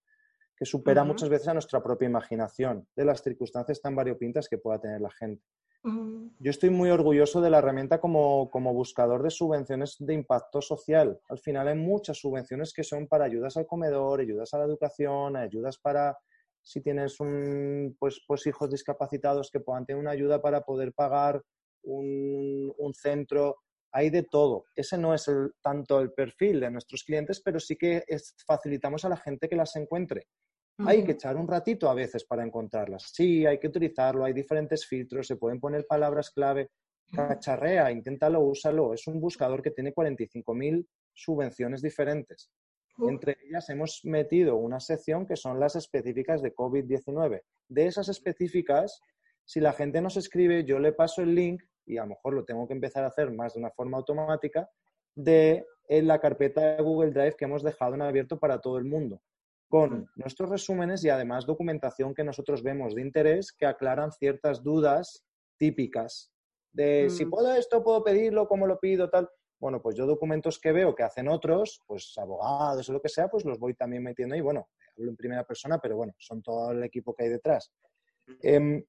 [0.58, 4.80] que supera muchas veces a nuestra propia imaginación, de las circunstancias tan variopintas que pueda
[4.80, 5.44] tener la gente.
[6.40, 11.20] Yo estoy muy orgulloso de la herramienta como, como, buscador de subvenciones de impacto social.
[11.28, 15.36] Al final hay muchas subvenciones que son para ayudas al comedor, ayudas a la educación,
[15.36, 16.18] ayudas para
[16.62, 21.42] si tienes un, pues, pues hijos discapacitados que puedan tener una ayuda para poder pagar
[21.84, 23.56] un, un centro.
[23.92, 24.66] Hay de todo.
[24.74, 28.04] Ese no es el, tanto el perfil de nuestros clientes, pero sí que
[28.46, 30.26] facilitamos a la gente que las encuentre.
[30.86, 33.10] Hay que echar un ratito a veces para encontrarlas.
[33.12, 36.70] Sí, hay que utilizarlo, hay diferentes filtros, se pueden poner palabras clave.
[37.12, 38.94] Cacharrea, inténtalo, úsalo.
[38.94, 42.50] Es un buscador que tiene 45.000 subvenciones diferentes.
[42.98, 47.42] Entre ellas hemos metido una sección que son las específicas de COVID-19.
[47.68, 49.00] De esas específicas,
[49.44, 52.44] si la gente nos escribe, yo le paso el link, y a lo mejor lo
[52.44, 54.68] tengo que empezar a hacer más de una forma automática,
[55.14, 58.84] de en la carpeta de Google Drive que hemos dejado en abierto para todo el
[58.84, 59.20] mundo
[59.68, 65.24] con nuestros resúmenes y además documentación que nosotros vemos de interés que aclaran ciertas dudas
[65.58, 66.32] típicas
[66.72, 67.30] de si mm.
[67.30, 69.28] puedo esto, puedo pedirlo, cómo lo pido, tal.
[69.60, 73.28] Bueno, pues yo documentos que veo que hacen otros, pues abogados o lo que sea,
[73.28, 76.70] pues los voy también metiendo y bueno, hablo en primera persona, pero bueno, son todo
[76.70, 77.72] el equipo que hay detrás.
[78.42, 78.84] Em,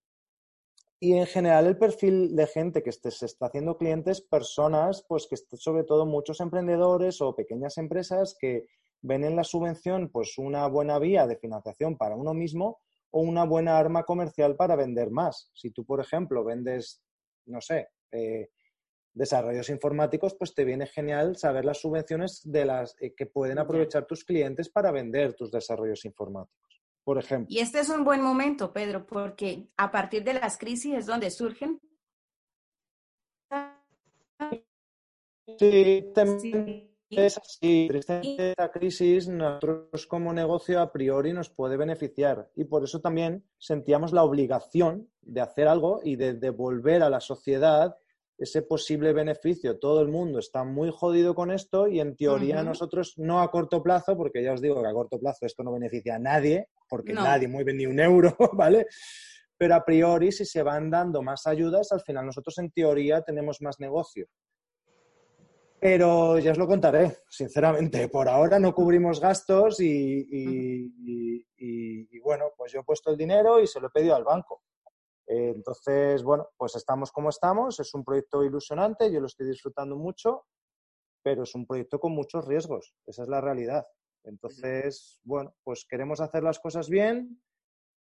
[1.00, 5.38] y en general el perfil de gente que se está haciendo clientes, personas, pues que
[5.38, 8.68] sobre todo muchos emprendedores o pequeñas empresas que
[9.02, 12.80] ven en la subvención pues una buena vía de financiación para uno mismo
[13.12, 15.50] o una buena arma comercial para vender más.
[15.54, 17.02] Si tú, por ejemplo, vendes,
[17.46, 18.50] no sé, eh,
[19.14, 24.06] desarrollos informáticos, pues te viene genial saber las subvenciones de las eh, que pueden aprovechar
[24.06, 27.48] tus clientes para vender tus desarrollos informáticos, por ejemplo.
[27.50, 31.32] Y este es un buen momento, Pedro, porque a partir de las crisis es donde
[31.32, 31.82] surgen.
[35.58, 36.14] Sí,
[37.10, 37.88] es así.
[37.90, 43.46] Tristemente, esta crisis nosotros como negocio a priori nos puede beneficiar y por eso también
[43.58, 47.96] sentíamos la obligación de hacer algo y de devolver a la sociedad
[48.40, 49.80] ese posible beneficio.
[49.80, 53.84] Todo el mundo está muy jodido con esto y en teoría nosotros no a corto
[53.84, 57.14] plazo, porque ya os digo que a corto plazo esto no beneficia a nadie, porque
[57.14, 58.88] nadie mueve ni un euro, ¿vale?
[59.58, 63.62] Pero a priori, si se van dando más ayudas, al final nosotros en teoría tenemos
[63.62, 64.28] más negocio.
[65.80, 68.10] Pero ya os lo contaré, sinceramente.
[68.10, 73.68] Por ahora no cubrimos gastos y, y bueno, pues yo he puesto el dinero y
[73.68, 74.62] se lo he pedido al banco
[75.30, 79.96] eh, entonces, bueno, pues estamos como estamos, es un proyecto ilusionante, yo lo estoy disfrutando
[79.96, 80.46] mucho,
[81.22, 83.86] pero es un proyecto con muchos riesgos, esa es la realidad.
[84.24, 87.44] Entonces, bueno, pues queremos hacer las cosas bien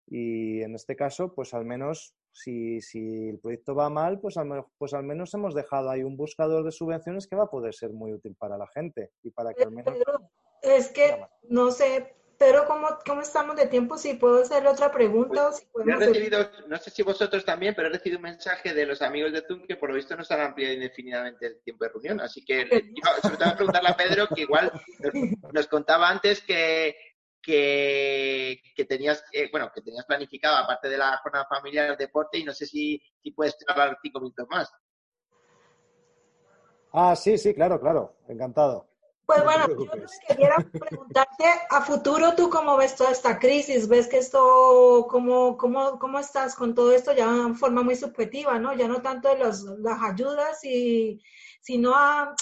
[0.06, 4.66] y en este caso, pues al menos si, si el proyecto va mal, pues al,
[4.76, 7.90] pues al menos hemos dejado ahí un buscador de subvenciones que va a poder ser
[7.90, 9.94] muy útil para la gente y para que al menos...
[10.60, 13.96] es que, no sé, pero ¿cómo, ¿cómo, estamos de tiempo?
[13.96, 15.50] Si puedo hacer otra pregunta.
[15.72, 19.00] Pues, he recibido, no sé si vosotros también, pero he recibido un mensaje de los
[19.00, 22.20] amigos de Zoom que por lo visto nos han ampliado indefinidamente el tiempo de reunión.
[22.20, 24.72] Así que yo, sobre todo preguntarle a Pedro, que igual
[25.52, 26.96] nos, contaba antes que,
[27.44, 32.38] que, que tenías, eh, bueno, que tenías planificado, aparte de la jornada familiar, el deporte,
[32.38, 34.72] y no sé si, si puedes hablar cinco minutos más.
[36.92, 38.88] Ah, sí, sí, claro, claro, encantado.
[39.26, 39.86] Pues bueno, yo
[40.28, 43.88] quería preguntarte a futuro, ¿tú cómo ves toda esta crisis?
[43.88, 48.58] ¿Ves que esto, cómo, cómo, cómo estás con todo esto ya en forma muy subjetiva,
[48.58, 48.74] ¿no?
[48.74, 49.64] Ya no tanto de las
[50.02, 51.20] ayudas, y,
[51.60, 52.34] sino a,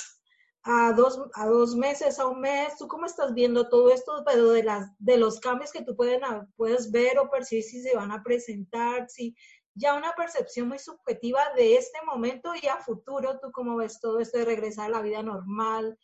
[0.64, 2.76] a, dos, a dos meses, a un mes.
[2.76, 6.20] ¿Tú cómo estás viendo todo esto, pero de, las, de los cambios que tú pueden,
[6.56, 9.34] puedes ver o percibir si se van a presentar, si
[9.74, 14.20] ya una percepción muy subjetiva de este momento y a futuro, ¿tú cómo ves todo
[14.20, 15.98] esto de regresar a la vida normal?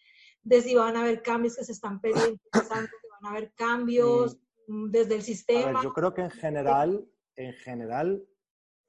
[0.49, 4.38] de si van a haber cambios que se están pensando que van a haber cambios
[4.66, 5.83] mm, desde el sistema.
[5.83, 8.27] yo creo que en general, en general,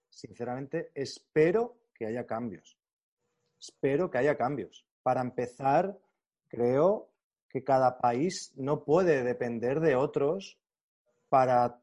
[0.10, 2.78] sinceramente, espero que haya cambios.
[3.60, 4.88] Espero que haya cambios.
[5.04, 5.98] Para empezar,
[6.48, 7.10] creo
[7.50, 10.60] que cada país no puede depender de otros
[11.30, 11.82] para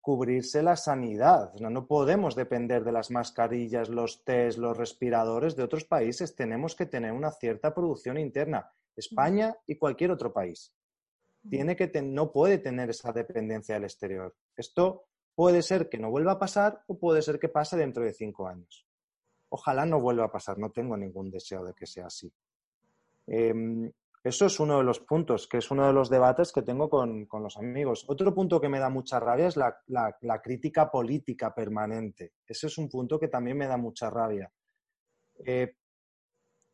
[0.00, 1.52] cubrirse la sanidad.
[1.54, 6.36] No, podemos depender de las mascarillas, los test, los respiradores de otros países.
[6.36, 8.70] Tenemos que tener una cierta producción interna.
[8.94, 10.72] España y cualquier otro país.
[11.50, 14.34] Tiene que no puede tener esa dependencia del exterior.
[14.56, 18.12] Esto puede ser que no vuelva a pasar o puede ser que pase dentro de
[18.12, 18.86] cinco años.
[19.48, 22.32] Ojalá no vuelva a pasar, no tengo ningún deseo de que sea así.
[23.26, 23.90] Em,
[24.26, 27.28] eso es uno de los puntos, que es uno de los debates que tengo con,
[27.30, 28.04] los amigos.
[28.08, 32.32] Otro punto que me da mucha rabia es la, crítica política permanente.
[32.44, 34.50] Ese es un punto que también me da mucha rabia.
[35.44, 35.74] Eh,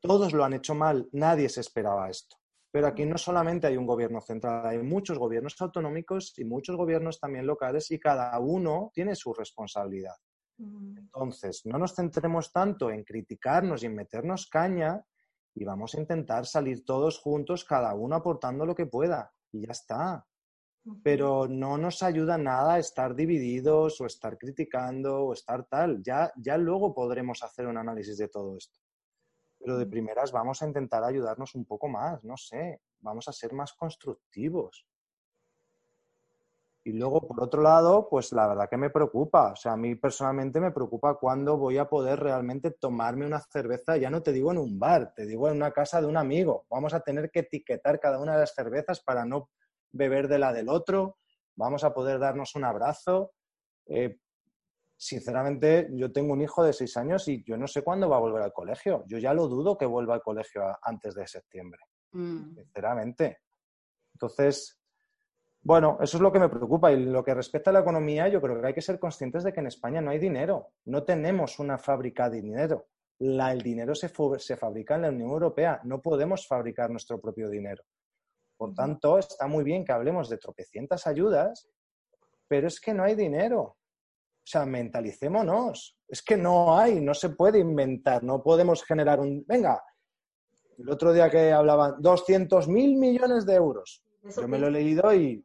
[0.01, 2.37] todos lo han hecho mal, nadie se esperaba esto.
[2.71, 7.21] Pero aquí no solamente hay un gobierno central, hay muchos gobiernos autonómicos y muchos gobiernos
[7.21, 10.17] también locales y cada uno tiene su responsabilidad.
[10.57, 10.97] Mm.
[10.97, 15.05] Entonces, no nos centremos tanto en criticarnos y en meternos caña
[15.55, 19.73] y vamos a intentar salir todos juntos, cada uno aportando lo que pueda y ya
[19.73, 20.27] está.
[21.05, 26.03] Pero no nos ayuda nada estar divididos o estar criticando o estar tal.
[26.03, 28.83] Ya, ya luego podremos hacer un análisis de todo esto
[29.63, 33.53] pero de primeras vamos a intentar ayudarnos un poco más, no sé, vamos a ser
[33.53, 34.87] más constructivos.
[36.85, 39.95] Y luego, por otro lado, pues la verdad que me preocupa, o sea, a mí
[39.95, 44.51] personalmente me preocupa cuándo voy a poder realmente tomarme una cerveza, ya no te digo
[44.51, 46.67] en un bar, te digo en una casa de un amigo.
[46.69, 49.51] Vamos a tener que etiquetar cada una de las cervezas para no
[49.93, 51.19] beber de la del otro,
[51.55, 53.33] vamos a poder darnos un abrazo.
[53.87, 54.19] Eh,
[54.97, 58.21] sinceramente, yo tengo un hijo de seis años y yo no sé cuándo va a
[58.21, 59.05] volver al colegio.
[59.07, 61.81] Yo ya lo dudo que vuelva al colegio antes de septiembre,
[62.13, 62.55] mm.
[62.57, 63.43] sinceramente.
[64.15, 64.82] Entonces,
[65.65, 66.93] bueno, eso es lo que me preocupa.
[66.93, 69.53] Y lo que respecta a la economía, yo creo que hay que ser conscientes de
[69.53, 70.73] que en España no hay dinero.
[70.87, 72.89] No tenemos una fábrica de dinero.
[73.19, 75.81] el dinero se, se fabrica en la Unión Europea.
[75.85, 77.85] No podemos fabricar nuestro propio dinero.
[78.57, 81.69] Por tanto, está muy bien que hablemos de tropecientas ayudas,
[82.49, 83.61] pero es que no hay dinero.
[83.61, 85.97] O sea, mentalicémonos.
[86.09, 89.45] Es que no hay, no se puede inventar, no podemos generar un...
[89.47, 89.81] Venga,
[90.77, 94.05] el otro día que hablaban, 200 mil millones de euros.
[94.37, 95.45] Yo me lo he leído y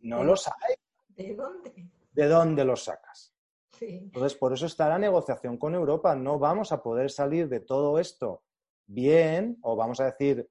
[0.00, 0.74] no los hay.
[1.08, 1.90] ¿De dónde?
[2.12, 3.34] ¿De dónde los sacas?
[3.80, 6.14] Entonces, por eso está la negociación con Europa.
[6.16, 8.42] No vamos a poder salir de todo esto
[8.86, 10.48] bien, o vamos a decir,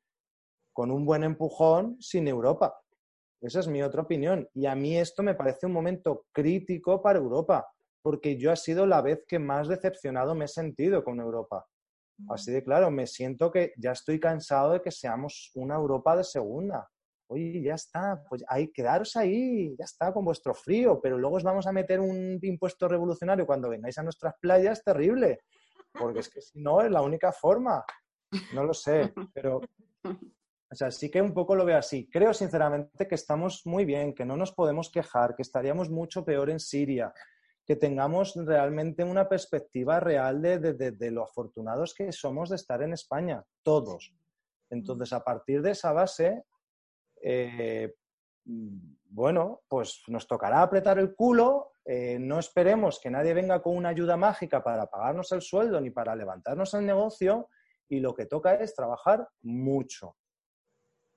[0.72, 2.80] con un buen empujón sin Europa.
[3.42, 4.48] Esa es mi otra opinión.
[4.54, 7.68] Y a mí esto me parece un momento crítico para Europa,
[8.02, 11.68] porque yo ha sido la vez que más decepcionado me he sentido con Europa.
[12.30, 16.24] Así de claro, me siento que ya estoy cansado de que seamos una Europa de
[16.24, 16.90] segunda.
[17.28, 21.44] Oye, ya está, pues hay quedaros ahí, ya está con vuestro frío, pero luego os
[21.44, 25.40] vamos a meter un impuesto revolucionario cuando vengáis a nuestras playas, terrible,
[25.92, 27.84] porque es que si no es la única forma.
[28.54, 29.62] No lo sé, pero
[30.70, 32.10] o sea, sí que un poco lo veo así.
[32.10, 36.50] Creo sinceramente que estamos muy bien, que no nos podemos quejar, que estaríamos mucho peor
[36.50, 37.14] en Siria,
[37.66, 43.44] que tengamos realmente una perspectiva real de, lo afortunados que somos de estar en España,
[43.64, 44.14] todos.
[44.70, 46.44] Entonces, a partir de esa base,
[47.22, 47.94] eh,
[49.10, 53.90] bueno, pues nos tocará apretar el culo, eh, no esperemos que nadie venga con una
[53.90, 57.50] ayuda mágica para pagarnos el sueldo ni para levantarnos el negocio
[57.88, 60.18] y lo que toca es trabajar mucho.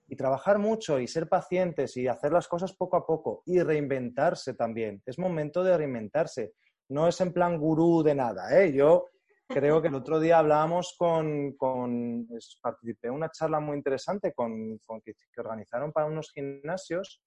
[0.07, 4.55] Y trabajar mucho y ser pacientes y hacer las cosas poco a poco y reinventarse
[4.55, 5.03] también.
[5.07, 6.55] Es momento de reinventarse.
[6.89, 8.61] No es en plan gurú de nada.
[8.61, 8.73] ¿eh?
[8.73, 9.07] Yo
[9.51, 12.29] creo que el otro día hablábamos con, con
[12.63, 17.21] participé en una charla muy interesante con, con que, organizaron para unos gimnasios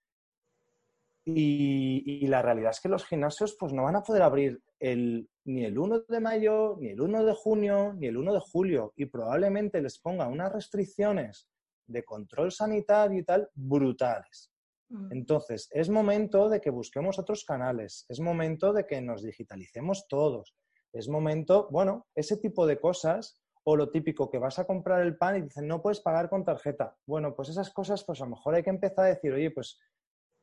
[1.25, 5.63] y, la realidad es que los gimnasios pues no van a poder abrir el, ni
[5.63, 9.05] el 1 de mayo, ni el 1 de junio, ni el 1 de julio y
[9.05, 11.47] probablemente les ponga unas restricciones
[11.87, 14.51] de control sanitario y tal brutales.
[14.89, 15.11] Mm.
[15.11, 20.55] Entonces, es momento de que busquemos otros canales, es momento de que nos digitalicemos todos,
[20.93, 25.17] es momento, bueno, ese tipo de cosas o lo típico que vas a comprar el
[25.17, 26.95] pan y dicen no puedes pagar con tarjeta.
[27.05, 29.79] Bueno, pues esas cosas, pues a lo mejor hay que empezar a decir, oye, pues,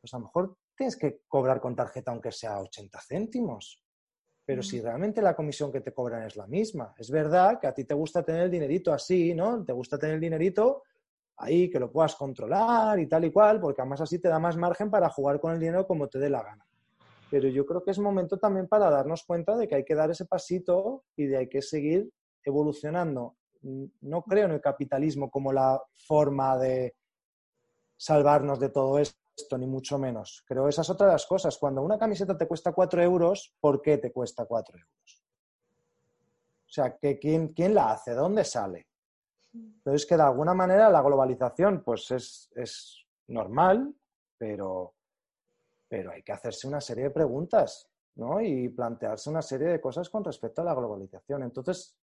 [0.01, 3.85] pues a lo mejor tienes que cobrar con tarjeta aunque sea 80 céntimos.
[4.45, 6.93] Pero si realmente la comisión que te cobran es la misma.
[6.99, 9.65] Es verdad que a ti te gusta tener el dinerito así, ¿no?
[9.65, 10.83] Te gusta tener el dinerito
[11.37, 14.57] ahí, que lo puedas controlar y tal y cual, porque además así te da más
[14.57, 16.67] margen para jugar con el dinero como te dé la gana.
[17.31, 20.11] Pero yo creo que es momento también para darnos cuenta de que hay que dar
[20.11, 22.11] ese pasito y de hay que seguir
[22.45, 23.37] evolucionando.
[23.63, 26.97] No creo en el capitalismo como la forma de
[27.97, 30.43] salvarnos de todo esto ni mucho menos.
[30.47, 31.57] Creo esa es otra de las cosas.
[31.59, 35.23] Cuando una camiseta te cuesta cuatro euros, ¿por qué te cuesta cuatro euros?
[36.67, 38.13] O sea, que ¿quién, ¿quién la hace?
[38.13, 38.87] ¿De dónde sale?
[39.53, 43.93] Entonces, que de alguna manera la globalización pues es, es normal,
[44.39, 44.95] pero,
[45.91, 48.41] pero hay que hacerse una serie de preguntas ¿no?
[48.41, 51.43] y plantearse una serie de cosas con respecto a la globalización.
[51.43, 52.01] Entonces,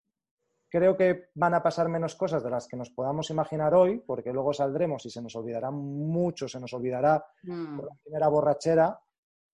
[0.75, 4.33] Creo que van a pasar menos cosas de las que nos podamos imaginar hoy, porque
[4.33, 7.77] luego saldremos y se nos olvidará mucho, se nos olvidará mm.
[7.77, 9.01] por la primera borrachera,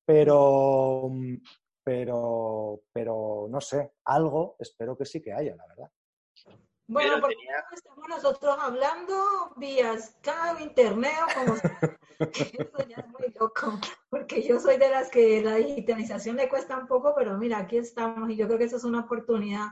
[0.02, 1.10] pero,
[1.84, 5.90] pero, pero no sé, algo espero que sí que haya, la verdad.
[6.90, 7.36] Bueno, porque
[7.72, 9.14] estamos nosotros hablando
[9.56, 11.54] vía Skype, internet, como
[12.20, 13.78] eso ya es muy loco,
[14.10, 17.78] porque yo soy de las que la digitalización le cuesta un poco, pero mira, aquí
[17.78, 19.68] estamos y yo creo que eso es una oportunidad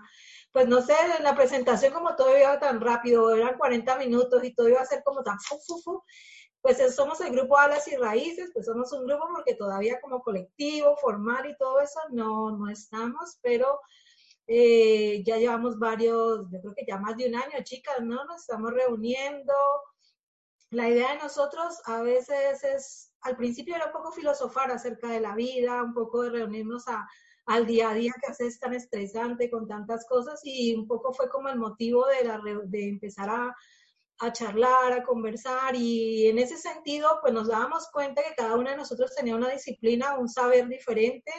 [0.53, 4.69] pues no sé, la presentación como todo iba tan rápido, eran 40 minutos y todo
[4.69, 6.03] iba a ser como tan fu, fu, fu.
[6.61, 10.97] Pues somos el grupo Alas y Raíces, pues somos un grupo porque todavía como colectivo,
[10.97, 13.79] formal y todo eso no, no estamos, pero
[14.49, 18.25] eh, ya llevamos varios, yo creo que ya más de un año, chicas, ¿no?
[18.25, 19.53] Nos estamos reuniendo.
[20.71, 25.21] La idea de nosotros a veces es, al principio era un poco filosofar acerca de
[25.21, 27.07] la vida, un poco de reunirnos a,
[27.47, 31.29] al día a día que haces tan estresante con tantas cosas y un poco fue
[31.29, 33.55] como el motivo de, la, de empezar a,
[34.21, 38.71] a charlar, a conversar y en ese sentido pues nos dábamos cuenta que cada uno
[38.71, 41.31] de nosotros tenía una disciplina, un saber diferente.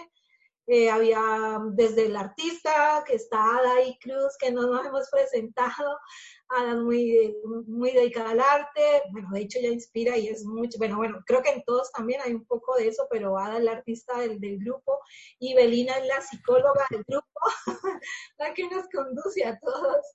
[0.71, 5.97] Eh, había desde el artista, que está Ada y Cruz, que no nos hemos presentado,
[6.81, 7.35] Muy,
[7.67, 11.43] muy dedicada al arte, bueno, de hecho ya inspira y es mucho, bueno, bueno, creo
[11.43, 14.39] que en todos también hay un poco de eso, pero Ada es la artista del,
[14.39, 14.99] del grupo
[15.37, 17.39] y Belina es la psicóloga del grupo,
[18.39, 20.05] la que nos conduce a todos.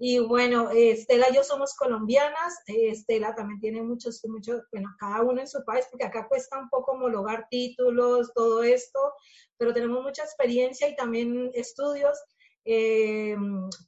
[0.00, 5.40] Y bueno, Estela y yo somos colombianas, Estela también tiene muchos, muchos, bueno, cada uno
[5.40, 9.12] en su país, porque acá cuesta un poco homologar títulos, todo esto,
[9.56, 12.16] pero tenemos mucha experiencia y también estudios
[12.70, 13.34] eh,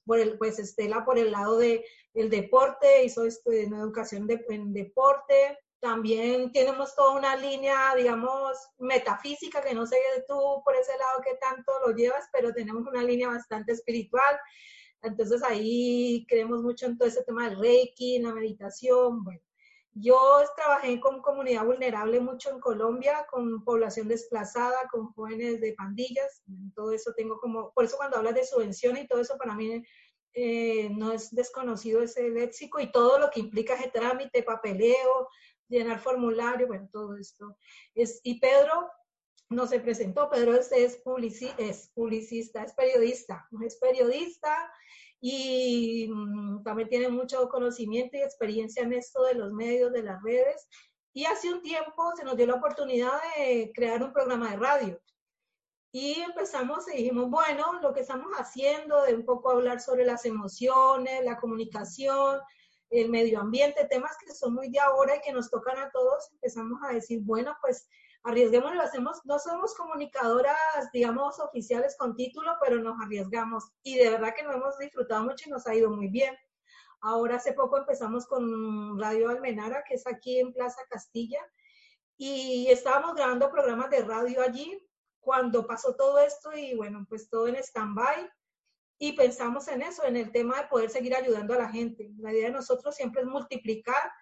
[0.07, 4.72] por el, pues Estela por el lado de el deporte, hizo en educación de, en
[4.72, 11.20] deporte, también tenemos toda una línea, digamos, metafísica, que no sé tú por ese lado
[11.22, 14.39] qué tanto lo llevas, pero tenemos una línea bastante espiritual.
[15.03, 19.41] Entonces ahí creemos mucho en todo ese tema del Reiki, la meditación, bueno.
[19.93, 20.16] Yo
[20.55, 26.43] trabajé con comunidad vulnerable mucho en Colombia, con población desplazada, con jóvenes de pandillas,
[26.74, 29.82] todo eso tengo como, por eso cuando hablas de subvenciones y todo eso para mí
[30.32, 35.28] eh, no es desconocido ese léxico y todo lo que implica ese trámite, papeleo,
[35.68, 37.57] llenar formulario, bueno, todo esto.
[37.95, 38.88] Es, y Pedro
[39.49, 44.72] no se presentó, Pedro es, es, publicista, es periodista, es periodista
[45.21, 50.23] y mm, también tiene mucho conocimiento y experiencia en esto de los medios, de las
[50.23, 50.66] redes.
[51.12, 55.01] Y hace un tiempo se nos dio la oportunidad de crear un programa de radio.
[55.93, 60.25] Y empezamos y dijimos, bueno, lo que estamos haciendo, de un poco hablar sobre las
[60.25, 62.41] emociones, la comunicación,
[62.91, 66.31] el medio ambiente, temas que son muy de ahora y que nos tocan a todos,
[66.33, 67.89] empezamos a decir, bueno, pues
[68.23, 70.57] arriesguemos, lo hacemos, no somos comunicadoras,
[70.93, 75.45] digamos, oficiales con título, pero nos arriesgamos y de verdad que lo hemos disfrutado mucho
[75.47, 76.37] y nos ha ido muy bien.
[77.01, 81.41] Ahora hace poco empezamos con Radio Almenara, que es aquí en Plaza Castilla,
[82.18, 84.87] y estábamos grabando programas de radio allí
[85.21, 88.29] cuando pasó todo esto y bueno, pues todo en stand-by
[88.99, 92.11] y pensamos en eso, en el tema de poder seguir ayudando a la gente.
[92.18, 94.12] La idea de nosotros siempre es multiplicar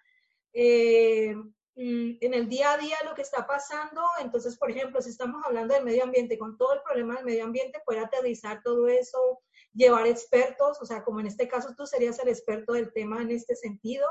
[0.53, 1.35] eh,
[1.81, 4.01] en el día a día lo que está pasando.
[4.19, 7.45] Entonces, por ejemplo, si estamos hablando del medio ambiente, con todo el problema del medio
[7.45, 9.39] ambiente, poder aterrizar todo eso,
[9.73, 13.31] llevar expertos, o sea, como en este caso tú serías el experto del tema en
[13.31, 14.05] este sentido.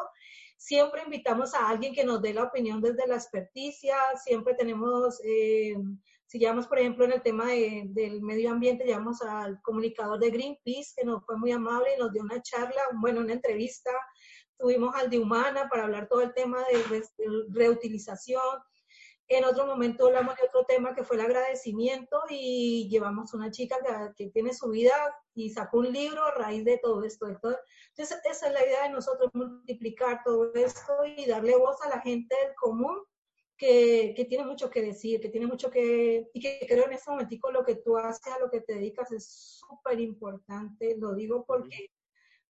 [0.57, 5.77] Siempre invitamos a alguien que nos dé la opinión desde la experticia, siempre tenemos, eh,
[6.27, 10.95] si llevamos, por ejemplo, en el tema del medio ambiente, llevamos al comunicador de Greenpeace,
[10.97, 13.91] que nos fue muy amable y nos dio una charla, bueno, una entrevista
[14.59, 17.03] tuvimos al de Humana para hablar todo el tema de,
[17.51, 18.59] reutilización.
[19.29, 23.77] En otro momento hablamos de otro tema que fue el agradecimiento y llevamos una chica
[24.17, 24.95] que, tiene su vida
[25.35, 27.29] y sacó un libro a raíz de todo esto.
[27.29, 27.59] Entonces,
[27.97, 32.35] esa es la idea de nosotros, multiplicar todo esto y darle voz a la gente
[32.43, 32.99] del común
[33.59, 37.11] que, que, tiene mucho que decir, que tiene mucho que, y que creo en este
[37.11, 41.45] momentico lo que tú haces, a lo que te dedicas es súper importante, lo digo
[41.45, 41.91] porque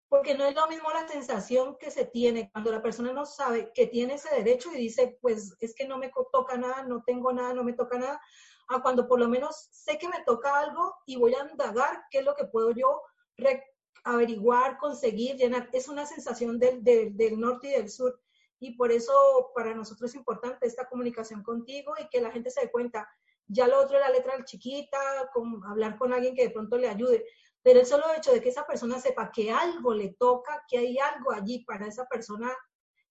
[0.09, 3.73] porque no es lo mismo la sensación que se tiene cuando la persona no sabe
[3.75, 7.33] que tiene ese derecho y dice, pues es que no me toca nada, no tengo
[7.33, 8.21] nada, no me toca nada,
[8.69, 12.19] a cuando por lo menos sé que me toca algo y voy a indagar qué
[12.19, 13.03] es lo que puedo yo
[14.05, 15.69] averiguar, conseguir, llenar.
[15.73, 18.21] Es una sensación del, del, norte y del sur.
[18.61, 22.63] Y por eso para nosotros es importante esta comunicación contigo y que la gente se
[22.63, 23.09] dé cuenta.
[23.47, 24.99] Ya lo otro es la letra chiquita,
[25.33, 27.25] con, hablar con alguien que de pronto le ayude
[27.63, 30.99] pero el solo hecho de que esa persona sepa que algo le toca, que hay
[30.99, 32.51] algo allí para esa persona,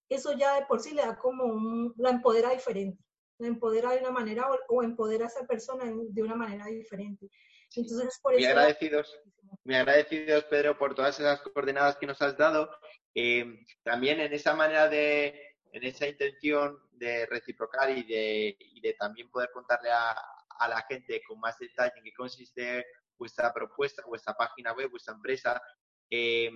[0.08, 3.02] eso ya de por sí le da como un, la empodera diferente,
[3.38, 7.28] la empodera de una manera o, empodera a esa persona de una manera diferente.
[7.76, 9.20] Entonces, por muy agradecidos,
[9.64, 12.70] muy agradecidos, Pedro, por todas esas coordenadas que nos has dado.
[13.14, 18.94] Eh, también en esa manera de, en esa intención de reciprocar y de, y de
[18.94, 20.16] también poder contarle a,
[20.58, 22.86] a la gente con más detalle en qué consiste
[23.18, 25.60] vuestra propuesta, vuestra página web, vuestra empresa.
[26.10, 26.50] Eh,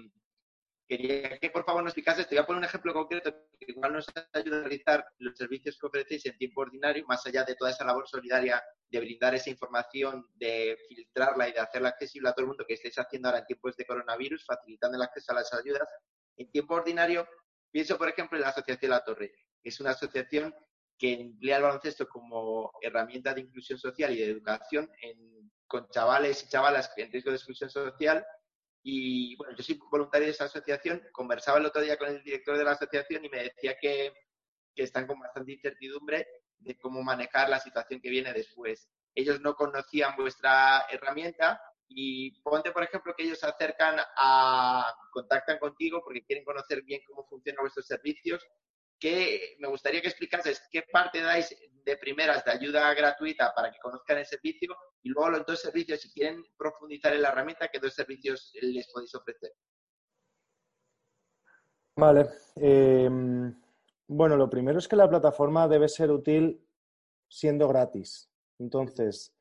[0.87, 3.93] quería que por favor nos explicases, te voy a poner un ejemplo concreto que igual
[3.93, 7.71] nos ayuda a realizar los servicios que ofrecéis en tiempo ordinario, más allá de toda
[7.71, 12.43] esa labor solidaria de brindar esa información, de filtrarla y de hacerla accesible a todo
[12.43, 15.53] el mundo que estéis haciendo ahora en tiempos de coronavirus, facilitando el acceso a las
[15.55, 15.89] ayudas.
[16.37, 17.27] En tiempo ordinario,
[17.71, 19.33] pienso, por ejemplo, en la Asociación La Torre,
[19.63, 20.55] que es una asociación
[21.03, 26.45] que emplea el baloncesto como herramienta de inclusión social y de educación en con chavales
[26.45, 28.25] y chavalas en riesgo de exclusión social.
[28.85, 31.03] Y bueno, yo soy voluntario de esa asociación.
[31.11, 34.13] Conversaba el otro día con el director de la asociación y me decía que,
[34.77, 36.25] que están con bastante incertidumbre
[36.61, 38.89] de cómo manejar la situación que viene después.
[39.13, 45.59] Ellos no conocían vuestra herramienta y ponte, por ejemplo, que ellos se acercan a, contactan
[45.59, 48.47] contigo porque quieren conocer bien cómo funcionan vuestros servicios
[49.03, 51.51] que me gustaría que explicases qué parte dais
[51.85, 56.01] de primeras de ayuda gratuita para que conozcan el servicio y luego los dos servicios,
[56.01, 59.51] si quieren profundizar en la herramienta, qué dos servicios les podéis ofrecer.
[61.97, 62.29] Vale.
[62.55, 63.61] Em,
[64.07, 66.65] bueno, lo primero es que la plataforma debe ser útil
[67.29, 68.31] siendo gratis.
[68.61, 69.35] Entonces,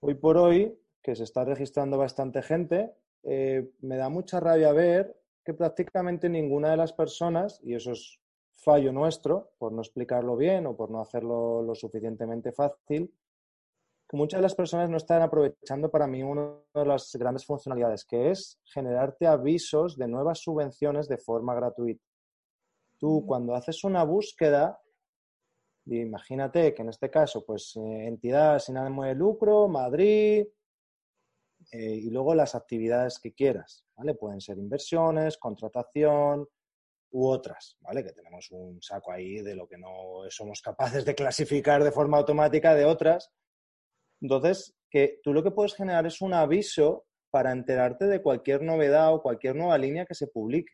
[0.00, 5.14] hoy por hoy, que se está registrando bastante gente, eh, me da mucha rabia ver
[5.44, 8.18] que prácticamente ninguna de las personas, y eso es
[8.58, 13.14] fallo nuestro por no explicarlo bien o por no hacerlo lo suficientemente fácil,
[14.08, 18.04] que muchas de las personas no están aprovechando para mí una de las grandes funcionalidades,
[18.04, 22.02] que es generarte avisos de nuevas subvenciones de forma gratuita.
[22.98, 24.80] Tú cuando haces una búsqueda,
[25.86, 30.46] imagínate que en este caso, pues eh, entidad sin ánimo de lucro, Madrid,
[31.70, 34.14] eh, y luego las actividades que quieras, ¿vale?
[34.14, 36.48] Pueden ser inversiones, contratación,
[37.10, 38.04] u otras, ¿vale?
[38.04, 42.18] Que tenemos un saco ahí de lo que no somos capaces de clasificar de forma
[42.18, 43.30] automática de otras.
[44.20, 49.14] Entonces, que tú lo que puedes generar es un aviso para enterarte de cualquier novedad
[49.14, 50.72] o cualquier nueva línea que se publique.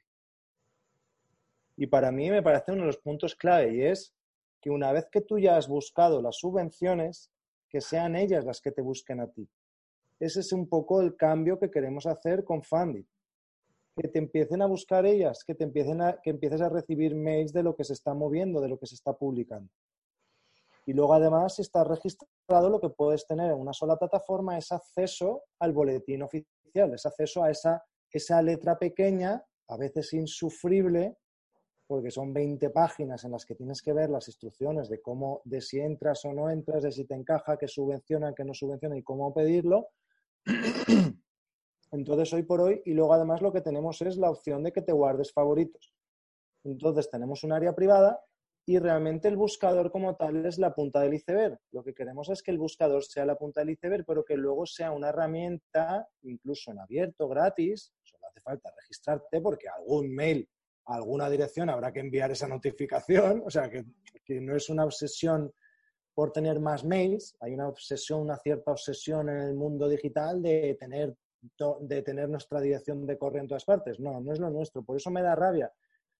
[1.76, 4.14] Y para mí me parece uno de los puntos clave y es
[4.60, 7.30] que una vez que tú ya has buscado las subvenciones,
[7.68, 9.48] que sean ellas las que te busquen a ti.
[10.20, 13.08] Ese es un poco el cambio que queremos hacer con Fundit.
[13.96, 17.52] Que te empiecen a buscar ellas, que te empiecen a, que empieces a recibir mails
[17.52, 19.70] de lo que se está moviendo, de lo que se está publicando.
[20.86, 24.70] Y luego además, si estás registrado, lo que puedes tener en una sola plataforma es
[24.70, 31.16] acceso al boletín oficial, es acceso a esa, esa letra pequeña, a veces insufrible,
[31.86, 35.60] porque son 20 páginas en las que tienes que ver las instrucciones de cómo, de
[35.60, 39.02] si entras o no entras, de si te encaja, qué subvenciona, qué no subvenciona y
[39.02, 39.88] cómo pedirlo.
[41.94, 44.82] Entonces, hoy por hoy, y luego además lo que tenemos es la opción de que
[44.82, 45.94] te guardes favoritos.
[46.64, 48.20] Entonces, tenemos un área privada
[48.66, 51.56] y realmente el buscador como tal es la punta del iceberg.
[51.70, 54.66] Lo que queremos es que el buscador sea la punta del iceberg, pero que luego
[54.66, 57.92] sea una herramienta, incluso en abierto, gratis.
[58.02, 60.48] Solo hace falta registrarte porque algún mail,
[60.86, 63.42] alguna dirección habrá que enviar esa notificación.
[63.46, 63.84] O sea, que,
[64.24, 65.52] que no es una obsesión
[66.14, 67.36] por tener más mails.
[67.40, 71.14] Hay una obsesión, una cierta obsesión en el mundo digital de tener,
[71.80, 74.00] de tener nuestra dirección de correo en todas partes.
[74.00, 74.82] No, no es lo nuestro.
[74.82, 75.72] Por eso me da rabia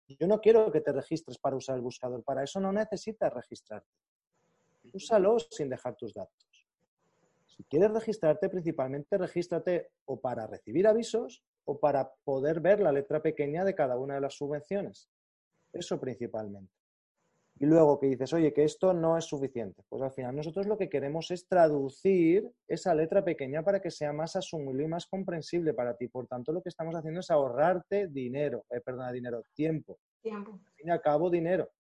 [0.09, 3.89] yo no quiero que te registres para usar el buscador, para eso no necesitas registrarte.
[4.93, 6.47] Úsalo sin dejar tus datos.
[7.47, 13.23] Si quieres registrarte, principalmente regístrate o para recibir avisos o para poder ver la letra
[13.23, 15.09] pequeña de cada una de las subvenciones.
[15.73, 16.84] Eso principalmente
[17.57, 19.85] y luego que dices, oye, que esto no es suficiente.
[19.89, 24.13] Pues al final nosotros lo que queremos es traducir esa letra pequeña para que sea
[24.13, 26.09] más asumible y más comprensible para ti.
[26.09, 29.99] Por tanto, lo que estamos haciendo es ahorrarte dinero, eh, perdona, dinero, tiempo.
[30.21, 30.53] Tiempo.
[30.53, 31.71] Al fin y al cabo, dinero.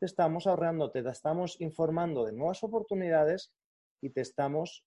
[0.00, 3.52] Te estamos ahorrando, te estamos informando de nuevas oportunidades
[4.00, 4.84] y te estamos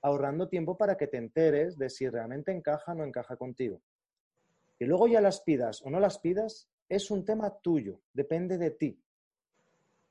[0.00, 3.82] ahorrando tiempo para que te enteres de si realmente encaja o no encaja contigo.
[4.78, 8.70] Que luego ya las pidas o no las pidas es un tema tuyo, depende de
[8.70, 8.98] ti.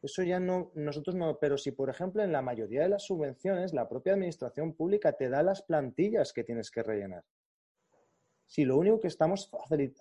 [0.01, 3.73] Eso ya no, nosotros no, pero si por ejemplo en la mayoría de las subvenciones
[3.73, 7.23] la propia administración pública te da las plantillas que tienes que rellenar.
[8.47, 9.49] Si lo único que estamos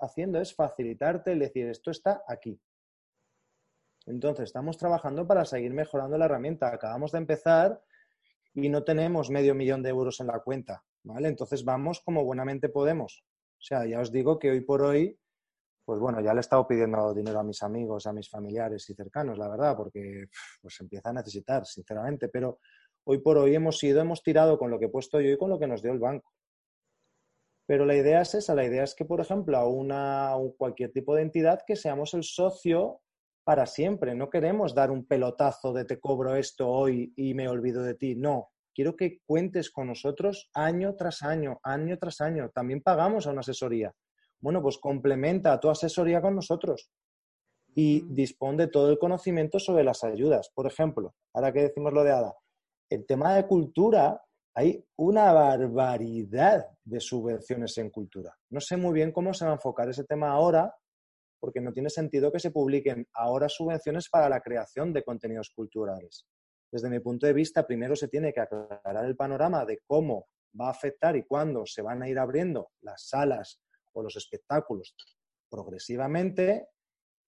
[0.00, 2.58] haciendo es facilitarte el decir esto está aquí.
[4.06, 6.72] Entonces estamos trabajando para seguir mejorando la herramienta.
[6.72, 7.80] Acabamos de empezar
[8.54, 11.28] y no tenemos medio millón de euros en la cuenta, ¿vale?
[11.28, 13.22] Entonces vamos como buenamente podemos.
[13.58, 15.18] O sea, ya os digo que hoy por hoy
[15.84, 18.94] pues bueno, ya le he estado pidiendo dinero a mis amigos, a mis familiares y
[18.94, 20.26] cercanos, la verdad, porque
[20.60, 22.28] pues empieza a necesitar, sinceramente.
[22.28, 22.58] Pero
[23.04, 25.50] hoy por hoy hemos ido, hemos tirado con lo que he puesto yo y con
[25.50, 26.32] lo que nos dio el banco.
[27.66, 31.14] Pero la idea es esa, la idea es que, por ejemplo, a una cualquier tipo
[31.14, 33.00] de entidad que seamos el socio
[33.44, 34.14] para siempre.
[34.14, 38.16] No queremos dar un pelotazo de te cobro esto hoy y me olvido de ti.
[38.16, 42.50] No, quiero que cuentes con nosotros año tras año, año tras año.
[42.50, 43.94] También pagamos a una asesoría.
[44.40, 46.90] Bueno, pues complementa tu asesoría con nosotros
[47.74, 50.50] y dispone de todo el conocimiento sobre las ayudas.
[50.54, 52.34] Por ejemplo, ahora que decimos lo de ADA,
[52.88, 54.20] el tema de cultura,
[54.54, 58.36] hay una barbaridad de subvenciones en cultura.
[58.50, 60.74] No sé muy bien cómo se va a enfocar ese tema ahora,
[61.38, 66.26] porque no tiene sentido que se publiquen ahora subvenciones para la creación de contenidos culturales.
[66.72, 70.26] Desde mi punto de vista, primero se tiene que aclarar el panorama de cómo
[70.58, 73.60] va a afectar y cuándo se van a ir abriendo las salas
[73.92, 74.94] o los espectáculos
[75.50, 76.68] progresivamente,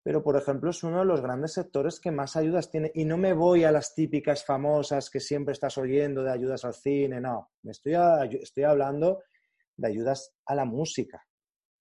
[0.03, 2.91] pero por ejemplo es uno de los grandes sectores que más ayudas tiene.
[2.95, 6.74] Y no me voy a las típicas famosas que siempre estás oyendo de ayudas al
[6.74, 7.93] cine, no, me estoy,
[8.41, 9.24] estoy hablando
[9.78, 11.26] de ayudas a la música,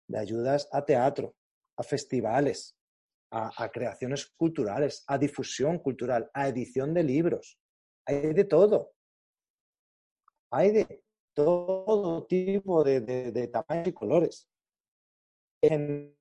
[0.08, 1.36] de ayudas a teatro,
[1.76, 2.76] a festivales,
[3.30, 7.58] a, creaciones culturales, a difusión cultural, a edición de libros.
[8.06, 8.92] Hay de todo.
[10.50, 11.02] Hay de
[11.34, 14.48] todo tipo de, de tamaños y colores
[15.62, 16.16] general,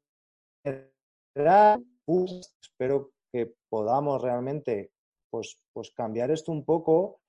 [2.06, 4.92] pues, espero que podamos realmente
[5.30, 7.20] pues, pues cambiar esto un poco.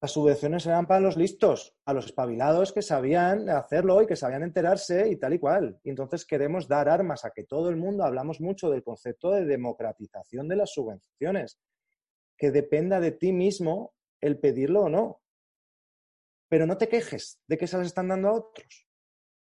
[0.00, 4.42] Las subvenciones eran para los listos, a los espabilados que sabían hacerlo y que sabían
[4.42, 5.80] enterarse y tal y cual.
[5.82, 9.44] Y entonces queremos dar armas a que todo el mundo, hablamos mucho del concepto de
[9.44, 11.58] democratización de las subvenciones,
[12.36, 15.20] que dependa de ti mismo el pedirlo o no.
[16.48, 18.88] Pero no te quejes de que se las están dando a otros,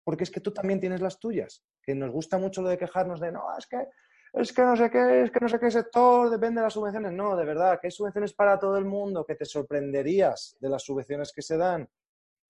[0.05, 3.19] porque es que tú también tienes las tuyas que nos gusta mucho lo de quejarnos
[3.19, 3.88] de, no, es que,
[4.34, 7.11] es que no sé qué, es que no sé qué sector, depende de las subvenciones.
[7.11, 10.84] No, de verdad, que hay subvenciones para todo el mundo, que te sorprenderías de las
[10.84, 11.89] subvenciones que se dan.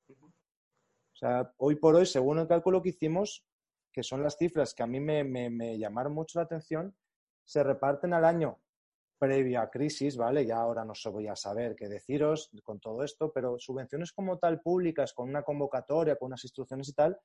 [0.09, 3.45] O sea, hoy por hoy, según el cálculo que hicimos,
[3.91, 6.95] que son las cifras que a mí me, me llamaron mucho la atención,
[7.45, 8.59] se reparten al año
[9.23, 10.45] previo a crisis, ¿vale?
[10.45, 14.59] Ya ahora no voy a saber qué deciros con todo esto, pero subvenciones como tal
[14.59, 17.17] públicas, con una convocatoria, con unas instrucciones y tal,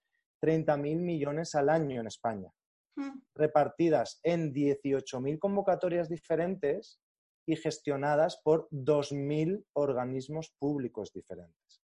[0.43, 2.53] 30.000 millones al año en España,
[2.97, 3.20] hmm.
[3.34, 7.01] repartidas en 18.000 convocatorias diferentes
[7.47, 11.82] y gestionadas por 2.000 organismos públicos diferentes.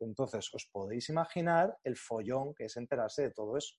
[0.00, 3.76] Entonces, os podéis imaginar el follón que es enterarse de todo eso.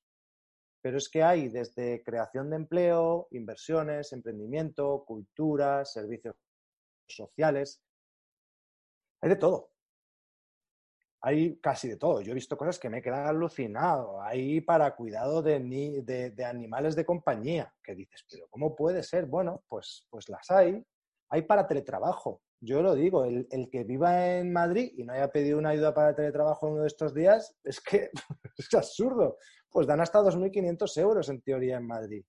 [0.82, 6.36] Pero es que hay desde creación de empleo, inversiones, emprendimiento, cultura, servicios
[7.08, 7.82] sociales.
[9.22, 9.70] Hay de todo.
[11.22, 12.22] Hay casi de todo.
[12.22, 14.22] Yo he visto cosas que me quedan alucinado.
[14.22, 15.59] Hay para cuidado de,
[16.36, 17.72] de, animales de compañía.
[17.84, 19.26] Que dices, pero ¿cómo puede ser?
[19.28, 20.84] Bueno, pues, pues las hay.
[21.30, 22.41] Hay para teletrabajo.
[22.59, 25.93] Yo lo digo, el, el, que viva en Madrid y no haya pedido una ayuda
[25.93, 28.09] para teletrabajo uno de estos días, es que
[28.57, 29.38] es absurdo
[29.72, 32.24] pues dan hasta 2.500 euros en teoría en Madrid.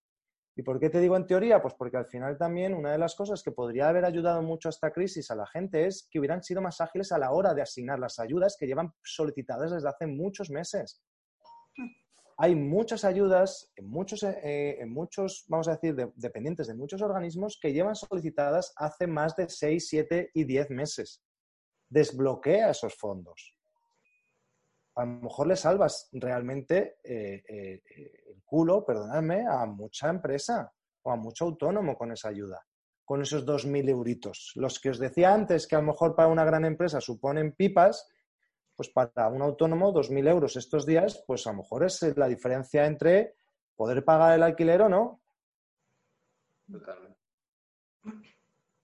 [0.55, 1.63] ¿Y por qué te digo en teoría?
[1.63, 4.71] Pues porque al final también una de las cosas que podría haber ayudado mucho a
[4.71, 7.63] esta crisis a la gente es que hubieran sido más ágiles a la hora de
[7.63, 11.03] asignar las ayudas que llevan solicitadas desde hace muchos meses.
[12.37, 17.59] Hay muchas ayudas en muchos, eh, en muchos vamos a decir, dependientes de muchos organismos
[17.61, 21.23] que llevan solicitadas hace más de 6, 7 y 10 meses.
[21.89, 23.55] Desbloquea esos fondos
[24.95, 27.83] a lo mejor le salvas realmente eh, eh,
[28.53, 30.71] culo, a mucha empresa
[31.05, 32.61] o a mucho autónomo con esa ayuda,
[33.03, 34.53] con esos 2.000 euritos.
[34.57, 38.07] Los que os decía antes que a lo mejor para una gran empresa suponen pipas,
[38.77, 42.85] pues para un autónomo 2.000 euros estos días, pues a lo mejor es la diferencia
[42.85, 43.37] entre
[43.75, 45.23] poder pagar el alquiler o no.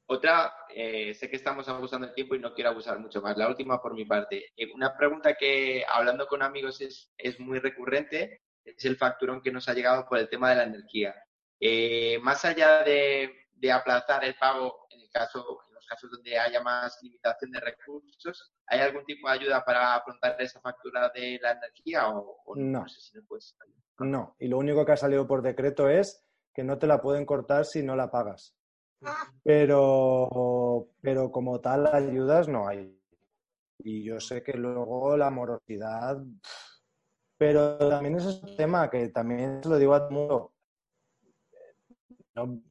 [0.06, 3.36] Otra, eh, sé que estamos abusando del tiempo y no quiero abusar mucho más.
[3.36, 4.46] La última por mi parte.
[4.56, 9.52] Eh, una pregunta que hablando con amigos es, es, muy recurrente, es el facturón que
[9.52, 11.14] nos ha llegado por el tema de la energía.
[11.60, 16.38] Eh, más allá de, de, aplazar el pago, en, el caso, en los casos donde
[16.38, 21.38] haya más limitación de recursos, ¿hay algún tipo de ayuda para afrontar esa factura de
[21.42, 22.80] la energía o, no?
[22.80, 23.18] No, sé si
[24.00, 27.26] no, y lo único que ha salido por decreto es que no te la pueden
[27.26, 28.54] cortar si no la pagas.
[29.42, 32.96] Pero, pero como tal, ayudas no hay.
[33.78, 36.18] Y yo sé que luego la morosidad.
[37.38, 40.52] Pero también es un tema que también se lo digo a todo
[42.34, 42.62] el mundo.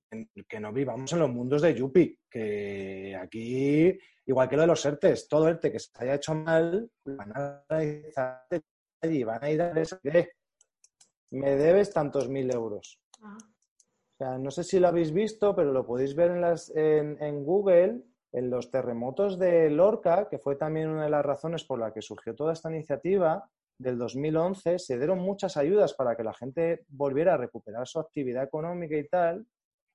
[0.47, 4.85] que no vivamos en los mundos de Yupi, que aquí, igual que lo de los
[4.85, 7.63] ERTES, todo ERTE que se haya hecho mal, van a
[9.03, 9.99] y van a ir a decir,
[11.31, 12.99] me debes tantos mil euros.
[13.21, 13.37] Ah
[14.19, 18.01] no sé si lo habéis visto, pero lo podéis ver en, las, en, Google,
[18.31, 22.01] en los terremotos de Lorca, que fue también una de las razones por la que
[22.01, 23.47] surgió toda esta iniciativa
[23.79, 28.43] del 2011, se dieron muchas ayudas para que la gente volviera a recuperar su actividad
[28.43, 29.47] económica y tal,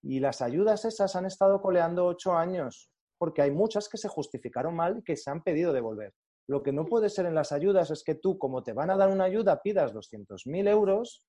[0.02, 4.74] y las ayudas esas han estado coleando ocho años, porque hay muchas que se justificaron
[4.74, 6.14] mal y que se han pedido devolver.
[6.48, 8.96] Lo que no puede ser en las ayudas es que tú, como te van a
[8.96, 11.26] dar una ayuda, pidas 200.000 euros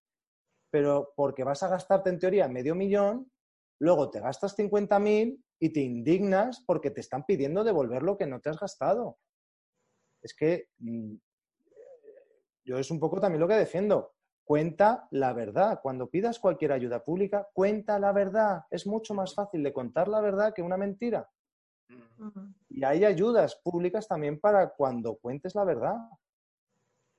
[0.74, 3.32] pero porque vas a gastarte en teoría medio millón,
[3.80, 8.42] luego te gastas 50.000 y te indignas porque te están pidiendo devolver lo que no
[8.42, 9.20] te has gastado.
[10.24, 11.14] Es que mm,
[12.64, 14.14] yo es un poco también lo que defiendo.
[14.44, 15.80] Cuenta la verdad.
[15.82, 18.66] Cuando pidas cualquier ayuda pública, cuenta la verdad.
[18.70, 21.30] Es mucho más fácil de contar la verdad que una mentira.
[22.70, 25.96] Y hay ayudas públicas también para cuando cuentes la verdad.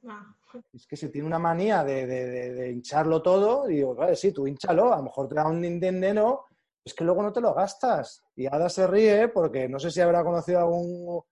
[0.06, 0.34] Ah.
[0.72, 4.92] Es que se tiene una manía de, hincharlo todo y digo, vale, sí, tú hinchalo,
[4.92, 6.46] a lo mejor te da un Nintendo,
[6.84, 8.22] es que luego no te lo gastas.
[8.36, 11.22] Y Ada se ríe porque no sé si habrá conocido algún,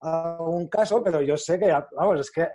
[0.00, 2.48] algún caso, pero yo sé que, vamos, es que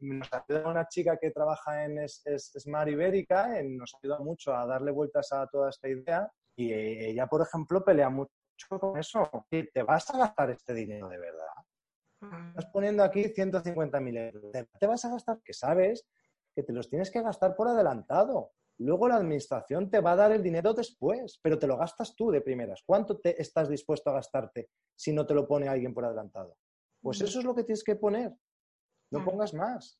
[0.00, 5.32] nos ayuda una chica que trabaja en Smart Ibérica, nos ayuda mucho a darle vueltas
[5.32, 8.34] a toda esta idea y ella, por ejemplo, pelea mucho
[8.68, 9.28] con eso.
[9.48, 12.48] ¿Te vas a gastar este dinero de verdad?
[12.48, 14.52] Estás poniendo aquí 150.000 euros.
[14.80, 16.06] Te vas a gastar, que sabes
[16.54, 18.52] que te los tienes que gastar por adelantado.
[18.78, 22.30] Luego la administración te va a dar el dinero después, pero te lo gastas tú
[22.30, 22.82] de primeras.
[22.84, 26.56] ¿Cuánto te estás dispuesto a gastarte si no te lo pone alguien por adelantado?
[27.00, 28.32] Pues eso es lo que tienes que poner.
[29.10, 29.98] No pongas más.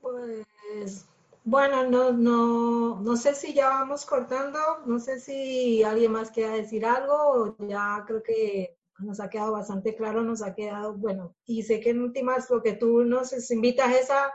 [0.00, 1.06] Pues
[1.44, 6.54] bueno, no, no, no sé si ya vamos cortando, no sé si alguien más quiera
[6.54, 11.62] decir algo, ya creo que nos ha quedado bastante claro, nos ha quedado, bueno, y
[11.62, 14.32] sé que en últimas lo que tú nos invitas es a,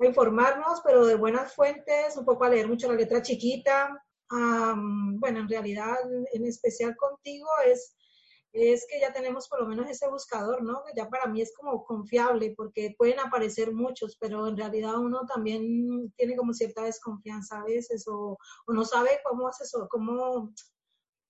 [0.00, 4.02] informarnos, pero de buenas fuentes, un poco a leer mucho la letra chiquita.
[4.28, 5.96] bueno, en realidad,
[6.32, 7.94] en especial contigo, es
[8.52, 10.82] es que ya tenemos por lo menos ese buscador, ¿no?
[10.84, 15.24] Que ya para mí es como confiable porque pueden aparecer muchos, pero en realidad uno
[15.26, 18.36] también tiene como cierta desconfianza a veces o,
[18.66, 20.52] o no sabe cómo asesor, cómo,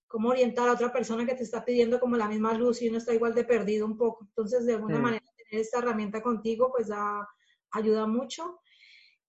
[0.07, 2.97] cómo orientar a otra persona que te está pidiendo como la misma luz y uno
[2.97, 4.25] está igual de perdido un poco.
[4.25, 7.25] Entonces, de alguna manera, tener esta herramienta contigo, pues da,
[7.71, 8.59] ayuda mucho.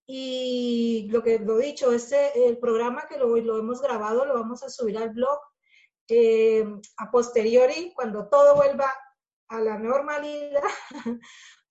[0.05, 4.63] Y lo que lo dicho, este, el programa que lo, lo hemos grabado lo vamos
[4.63, 5.39] a subir al blog
[6.07, 6.65] eh,
[6.97, 8.91] a posteriori, cuando todo vuelva
[9.49, 10.61] a la normalidad,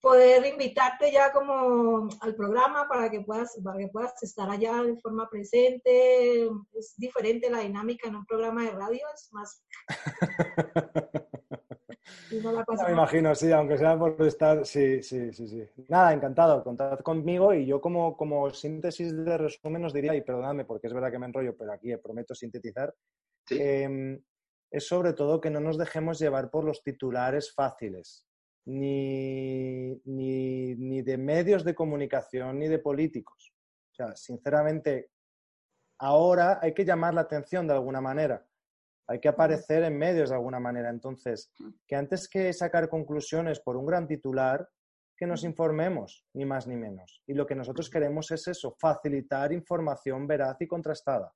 [0.01, 4.97] poder invitarte ya como al programa para que puedas, para que puedas estar allá de
[4.97, 6.47] forma presente.
[6.73, 9.63] Es diferente la dinámica en un programa de radio, es más...
[12.43, 15.63] no me imagino, sí, aunque sea por estar, sí, sí, sí, sí.
[15.87, 20.65] Nada, encantado, contad conmigo y yo como, como síntesis de resumen os diría, y perdonadme
[20.65, 22.93] porque es verdad que me enrollo, pero aquí prometo sintetizar,
[23.49, 24.21] Em,
[24.71, 28.25] es sobre todo que no nos dejemos llevar por los titulares fáciles,
[28.65, 33.53] ni, ni, de medios de comunicación, ni de políticos.
[33.91, 35.11] O sea, sinceramente,
[35.99, 38.45] ahora hay que llamar la atención de alguna manera.
[39.07, 40.89] Hay que aparecer en medios de alguna manera.
[40.89, 41.53] Entonces,
[41.87, 44.67] que antes que sacar conclusiones por un gran titular,
[45.15, 47.21] que nos informemos, ni más ni menos.
[47.25, 51.33] Y lo que nosotros queremos es eso, facilitar información veraz y contrastada.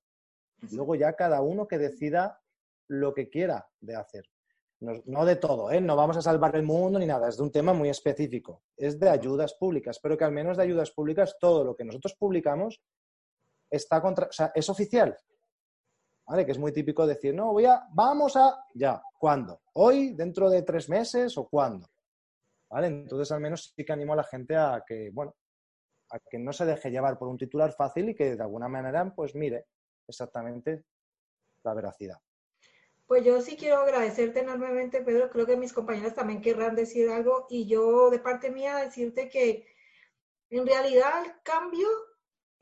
[0.72, 2.42] Luego ya cada uno que decida
[2.88, 4.26] lo que quiera de hacer.
[4.80, 5.82] No, de todo, ¿eh?
[5.82, 8.64] no vamos a salvar el mundo ni nada, es de un tema muy específico.
[8.78, 12.16] Es de ayudas públicas, pero que al menos de ayudas públicas todo lo que nosotros
[12.18, 12.82] publicamos
[13.70, 15.18] está contra, o sea, es oficial.
[16.26, 16.46] ¿Vale?
[16.46, 19.62] Que es muy típico decir, no, voy a, vamos a, ya, ¿cuándo?
[19.74, 20.14] ¿Hoy?
[20.14, 21.88] ¿Dentro de tres meses o cuándo?
[22.70, 22.88] ¿Vale?
[22.88, 25.36] Entonces al menos sí que animo a la gente a que, bueno,
[26.12, 29.12] a que no se deje llevar por un titular fácil y que de alguna manera,
[29.14, 29.66] pues mire,
[30.10, 30.84] exactamente
[31.64, 32.18] la veracidad.
[33.08, 35.30] Pues yo sí quiero agradecerte enormemente, Pedro.
[35.32, 39.66] Creo que mis compañeras también querrán decir algo y yo de parte mía decirte que
[40.52, 41.88] en realidad el cambio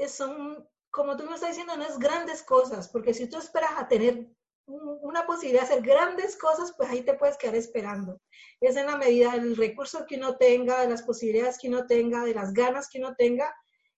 [0.07, 3.87] son, como tú me estás diciendo, no es grandes cosas, porque si tú esperas a
[3.87, 4.29] tener
[4.67, 8.21] una posibilidad de hacer grandes cosas, pues ahí te puedes quedar esperando.
[8.59, 12.23] Es en la medida del recurso que uno tenga, de las posibilidades que uno tenga,
[12.23, 13.53] de las ganas que uno tenga,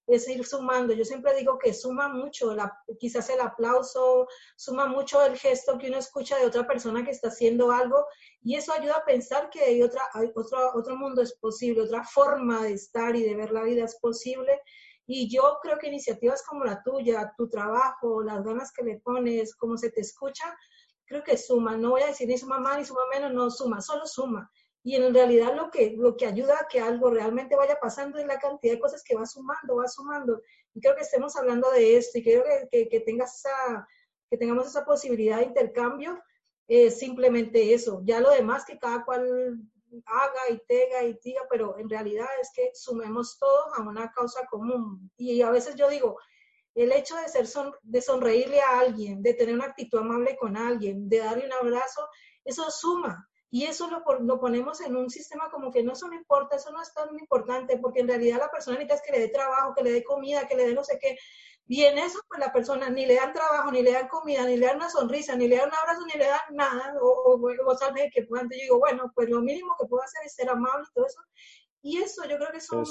[0.10, 0.94] es ir sumando.
[0.94, 2.56] Yo siempre digo que suma mucho,
[3.00, 7.30] quizás el aplauso, suma mucho el gesto que uno escucha de otra persona que está
[7.30, 8.06] haciendo algo
[8.42, 10.02] y eso ayuda a pensar que hay, otra,
[10.36, 13.98] otro, otro mundo es posible, otra forma de estar y de ver la vida es
[14.00, 14.60] posible.
[15.06, 19.56] Y yo creo que iniciativas como la tuya, tu trabajo, las ganas que le pones,
[19.56, 20.56] cómo se te escucha,
[21.06, 21.76] creo que suma.
[21.78, 24.50] No voy a decir ni suma más ni suma menos, no suma, solo suma.
[24.84, 28.26] Y en realidad lo que, lo que ayuda a que algo realmente vaya pasando es
[28.26, 30.42] la cantidad de cosas que va sumando, va sumando.
[30.74, 33.44] Y creo que estemos hablando de esto y creo que, que, tengas
[34.30, 36.22] que tengamos esa posibilidad de intercambio,
[36.68, 38.02] es simplemente eso.
[38.06, 39.60] Ya lo demás que cada cual
[40.06, 44.46] haga y tenga y diga, pero en realidad es que sumemos todos a una causa
[44.46, 45.12] común.
[45.18, 46.18] Y a veces yo digo,
[46.76, 47.48] el hecho de, ser
[47.82, 52.08] de sonreírle a alguien, de tener una actitud amable con alguien, de darle un abrazo,
[52.46, 53.29] eso suma.
[53.52, 56.72] Y eso lo, lo, ponemos en un sistema como que no eso no importa, eso
[56.72, 59.84] no es tan importante, porque en realidad la persona necesita que le dé trabajo, que
[59.84, 61.18] le dé comida, que le dé no sé qué.
[61.68, 64.58] Y en eso, pues la persona ni le dan trabajo, ni le dan comida, ni
[64.58, 66.96] le dan una sonrisa, ni le dan un abrazo, ni le dan nada.
[67.00, 70.26] O, o, o sabes que antes yo digo, bueno, pues lo mínimo que puedo hacer
[70.26, 71.22] es ser amable y todo eso.
[71.82, 72.84] Y eso yo creo que eso,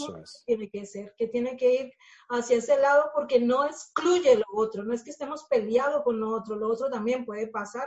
[0.46, 1.92] tiene que ser, que tiene que ir
[2.30, 6.30] hacia ese lado porque no excluye lo otro, no es que estemos peleados con lo
[6.30, 7.86] otro, lo otro también puede pasar,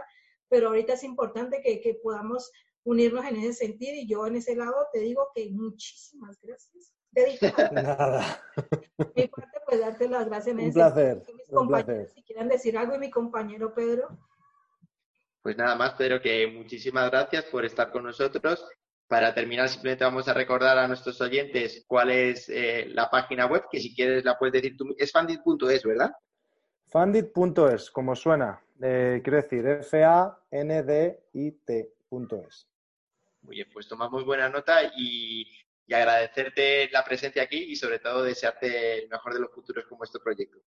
[0.51, 2.51] pero ahorita es importante que, que podamos
[2.83, 6.93] unirnos en ese sentido y yo en ese lado te digo que muchísimas gracias.
[7.71, 8.43] Nada.
[9.15, 10.57] Mi parte, pues darte las gracias.
[10.57, 11.23] un placer.
[11.49, 12.09] un placer.
[12.13, 14.09] Si quieren decir algo, y mi compañero Pedro.
[15.41, 18.65] Pues nada más, Pedro, que muchísimas gracias por estar con nosotros.
[19.07, 23.63] Para terminar, simplemente vamos a recordar a nuestros oyentes cuál es eh, la página web,
[23.69, 24.93] que si quieres la puedes decir tú.
[24.97, 26.11] Es fandit.es, ¿verdad?
[26.87, 28.61] Fandit.es, como suena.
[28.82, 30.57] Eh, quiero decir, F-A-N-D-I-T.es.
[33.43, 35.47] Muy bien, pues tomamos buena nota y,
[35.91, 40.19] agradecerte la presencia aquí y sobre todo desearte el mejor de los futuros como este
[40.19, 40.57] proyecto.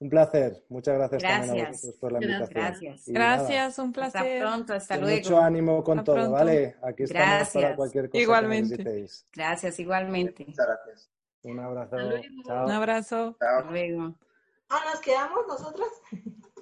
[0.00, 0.64] Un placer.
[0.68, 2.50] Muchas gracias, también a vosotros por la invitación.
[2.50, 3.04] Gracias.
[3.06, 4.20] gracias, un placer.
[4.20, 5.16] Hasta pronto, hasta luego.
[5.18, 6.74] Mucho ánimo con todo, ¿vale?
[6.82, 8.76] Aquí estamos para cualquier cosa igualmente.
[8.76, 9.26] que necesitéis.
[9.32, 10.44] Gracias, igualmente.
[10.44, 11.10] Muchas gracias.
[11.44, 11.96] Un abrazo.
[12.44, 12.64] Chao.
[12.64, 13.36] Un abrazo.
[13.38, 14.16] Hasta luego.
[14.74, 15.90] Ah, ¿nos quedamos nosotras?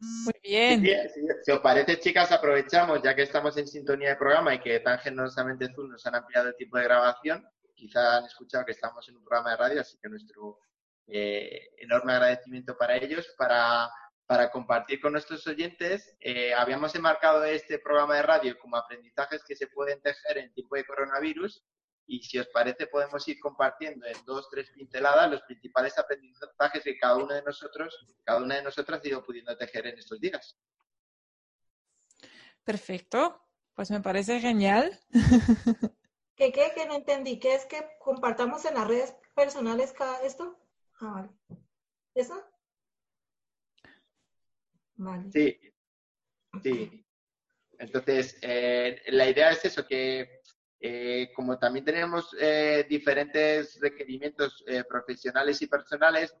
[0.00, 0.84] Muy bien.
[1.44, 4.98] Si, os parece, chicas, aprovechamos, ya que estamos en sintonía de programa y que tan
[4.98, 9.18] generosamente Zoom nos han ampliado el tiempo de grabación, quizá han escuchado que estamos en
[9.18, 10.58] un programa de radio, así que nuestro
[11.06, 13.88] eh, enorme agradecimiento para ellos, para,
[14.26, 16.16] para compartir con nuestros oyentes.
[16.18, 20.74] Eh, habíamos enmarcado este programa de radio como aprendizajes que se pueden tejer en tiempo
[20.74, 21.64] de coronavirus
[22.06, 26.98] y si os parece podemos ir compartiendo en dos, tres pinceladas los principales aprendizajes que
[26.98, 30.58] cada uno de nosotros, cada una de nosotras ha ido pudiendo tejer en estos días.
[32.64, 33.42] Perfecto,
[33.74, 34.98] pues me parece genial.
[36.36, 37.38] ¿Qué, qué, qué no entendí?
[37.38, 40.58] ¿Qué es que compartamos en las redes personales cada esto?
[41.00, 41.30] Ah, vale.
[42.14, 42.42] ¿Eso?
[44.94, 45.30] Vale.
[45.32, 45.58] Sí,
[46.62, 47.06] sí.
[47.78, 50.41] Entonces, eh, la idea es eso, que
[50.84, 56.34] eh, como también tenemos eh, diferentes requerimientos eh, profesionales y personales,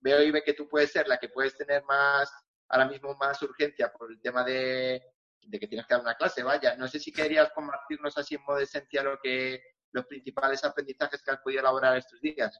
[0.00, 2.28] veo y ve que tú puedes ser la que puedes tener más,
[2.68, 5.00] ahora mismo más urgencia por el tema de,
[5.40, 6.74] que tienes que dar una clase, vaya.
[6.74, 9.62] No sé si querías compartirnos así en modo esencial lo que,
[9.92, 12.58] los principales aprendizajes que has podido elaborar estos días.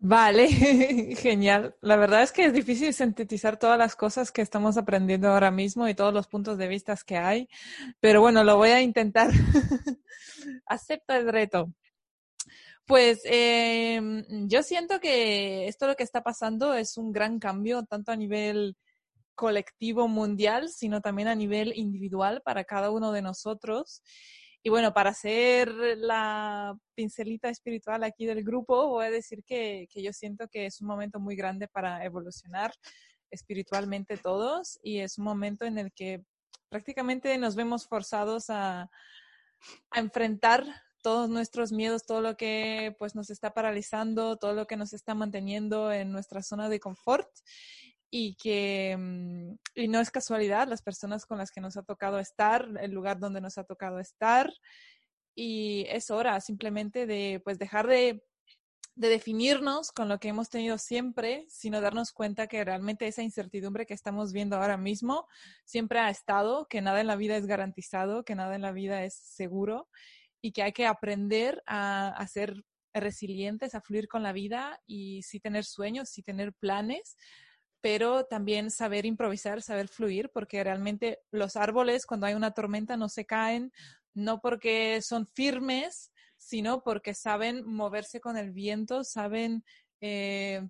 [0.00, 0.48] Vale,
[1.16, 1.74] genial.
[1.80, 5.88] La verdad es que es difícil sintetizar todas las cosas que estamos aprendiendo ahora mismo
[5.88, 7.48] y todos los puntos de vista que hay,
[8.00, 9.30] pero bueno, lo voy a intentar.
[10.66, 11.72] Acepto el reto.
[12.86, 14.00] Pues eh,
[14.46, 18.76] yo siento que esto lo que está pasando es un gran cambio, tanto a nivel
[19.34, 24.02] colectivo mundial, sino también a nivel individual para cada uno de nosotros.
[24.62, 30.02] Y bueno, para ser la pincelita espiritual aquí del grupo, voy a decir que, que
[30.02, 32.72] yo siento que es un momento muy grande para evolucionar
[33.30, 36.24] espiritualmente todos y es un momento en el que
[36.68, 38.90] prácticamente nos vemos forzados a,
[39.90, 40.64] a enfrentar
[41.02, 45.14] todos nuestros miedos, todo lo que pues nos está paralizando, todo lo que nos está
[45.14, 47.28] manteniendo en nuestra zona de confort
[48.10, 52.18] y que mm, y no es casualidad las personas con las que nos ha tocado
[52.18, 54.52] estar, el lugar donde nos ha tocado estar
[55.34, 58.24] y es hora simplemente de pues dejar de,
[58.96, 63.86] de definirnos con lo que hemos tenido siempre, sino darnos cuenta que realmente esa incertidumbre
[63.86, 65.28] que estamos viendo ahora mismo
[65.64, 69.04] siempre ha estado, que nada en la vida es garantizado, que nada en la vida
[69.04, 69.88] es seguro
[70.40, 75.22] y que hay que aprender a, a ser resilientes, a fluir con la vida y
[75.22, 77.16] sí tener sueños, sí tener planes,
[77.80, 83.08] pero también saber improvisar, saber fluir, porque realmente los árboles cuando hay una tormenta no
[83.08, 83.72] se caen,
[84.14, 89.64] no porque son firmes, sino porque saben moverse con el viento, saben
[90.00, 90.66] eh,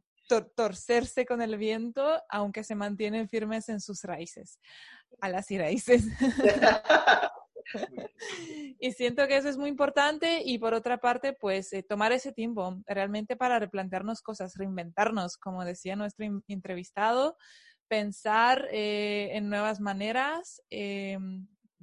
[0.54, 4.58] torcerse con el viento, aunque se mantienen firmes en sus raíces,
[5.20, 6.04] a las raíces.
[8.80, 12.32] y siento que eso es muy importante y por otra parte, pues eh, tomar ese
[12.32, 17.36] tiempo realmente para replantearnos cosas, reinventarnos, como decía nuestro entrevistado,
[17.88, 21.18] pensar eh, en nuevas maneras, eh,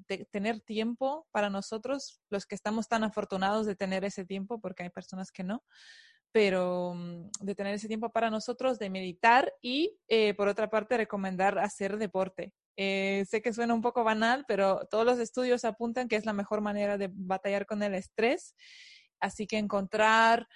[0.07, 4.83] de tener tiempo para nosotros, los que estamos tan afortunados de tener ese tiempo, porque
[4.83, 5.63] hay personas que no,
[6.31, 9.97] pero mm, de tener ese tiempo para nosotros, de meditar y,
[10.38, 12.53] por otra parte, recomendar hacer deporte.
[12.78, 16.34] Eh, sé que suena un poco banal, pero todos los estudios apuntan que es la
[16.34, 18.55] mejor manera de batallar con el estrés.
[19.19, 20.47] Así que encontrar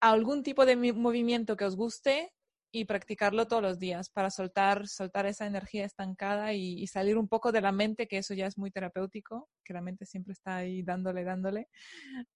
[0.00, 2.32] algún tipo de movimiento que os guste
[2.72, 7.28] y practicarlo todos los días para soltar, soltar esa energía estancada y, y, salir un
[7.28, 10.56] poco de la mente, que eso ya es muy terapéutico, que la mente siempre está
[10.56, 11.68] ahí dándole, dándole.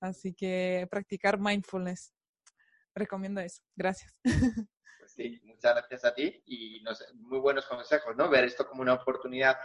[0.00, 2.14] Así que practicar mindfulness.
[2.94, 3.62] Recomiendo eso.
[3.76, 4.14] Gracias.
[5.18, 6.80] Sí, muchas gracias a ti y
[7.14, 8.30] muy buenos consejos, ¿no?
[8.30, 9.58] Ver esto como una oportunidad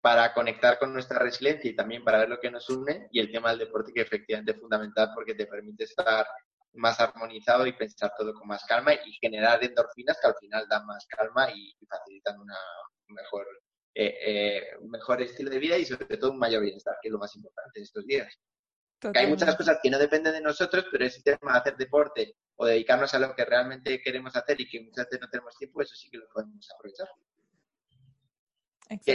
[0.00, 3.32] para conectar con nuestra resiliencia y también para ver lo que nos une y el
[3.32, 6.24] tema del deporte que efectivamente es fundamental porque te permite estar
[6.74, 10.86] más armonizado y pensar todo con más calma y generar endorfinas que al final dan
[10.86, 12.56] más calma y, facilitan una
[13.08, 13.48] mejor,
[13.92, 17.12] eh, eh, un mejor estilo de vida y sobre todo un mayor bienestar, que es
[17.12, 18.32] lo más importante de estos días.
[19.12, 22.66] hay muchas cosas que no dependen de nosotros, pero ese tema de hacer deporte o
[22.66, 25.94] dedicarnos a lo que realmente queremos hacer y que muchas veces no tenemos tiempo, eso
[25.94, 27.08] sí que lo podemos aprovechar.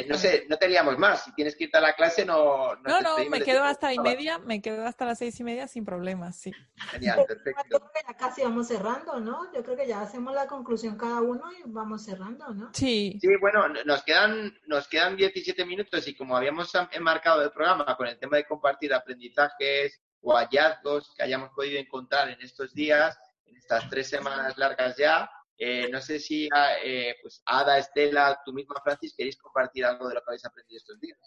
[0.08, 1.26] no sé, no teníamos más.
[1.26, 2.76] Si tienes que ir a la clase, no.
[2.78, 5.86] No, no, me quedo hasta y media, me quedo hasta las seis y media sin
[5.86, 6.52] problemas, sí.
[6.90, 7.62] Genial, perfecto.
[7.70, 9.54] Yo creo que ya casi vamos cerrando, ¿no?
[9.54, 12.72] Yo creo que ya hacemos la conclusión cada uno y vamos cerrando, ¿no?
[12.74, 13.20] Sí.
[13.22, 18.08] Sí, bueno, nos quedan, nos quedan 17 minutos y como habíamos enmarcado el programa con
[18.08, 23.16] el tema de compartir aprendizajes o hallazgos que hayamos podido encontrar en estos días,
[23.46, 25.30] en estas tres semanas largas ya.
[25.58, 26.50] Eh, no sé si
[26.84, 30.78] eh, pues Ada, Estela, tú misma, Francis, queréis compartir algo de lo que habéis aprendido
[30.78, 31.18] estos días.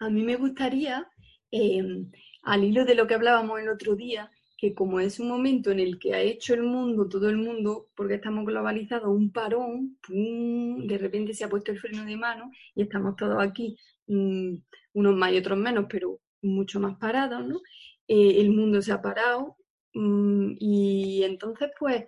[0.00, 1.08] A mí me gustaría,
[1.50, 2.10] em,
[2.42, 4.30] al hilo de lo que hablábamos el otro día,
[4.62, 7.88] que como es un momento en el que ha hecho el mundo, todo el mundo,
[7.96, 12.82] porque estamos globalizados, un parón, de repente se ha puesto el freno de mano y
[12.82, 13.76] estamos todos aquí,
[14.06, 14.54] mm,
[14.94, 17.60] unos más y otros menos, pero mucho más parados, ¿no?
[18.06, 19.56] Eh, el mundo se ha parado,
[19.94, 22.04] y entonces, pues,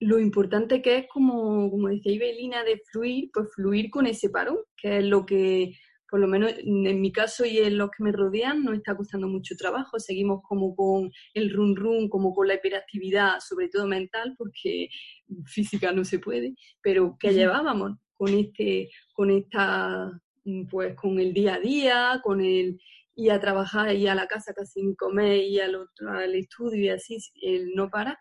[0.00, 4.58] lo importante que es, como, como decía Ibelina, de fluir, pues fluir con ese parón,
[4.76, 5.72] que es lo que,
[6.08, 9.28] por lo menos en mi caso y en los que me rodean, nos está costando
[9.28, 9.98] mucho trabajo.
[9.98, 14.88] Seguimos como con el run run, como con la hiperactividad, sobre todo mental, porque
[15.46, 20.10] física no se puede, pero que llevábamos con este, con esta,
[20.70, 22.80] pues con el día a día, con el
[23.18, 26.84] ir a trabajar, y a la casa casi sin comer, y al, otro, al estudio
[26.84, 28.16] y así, el no parar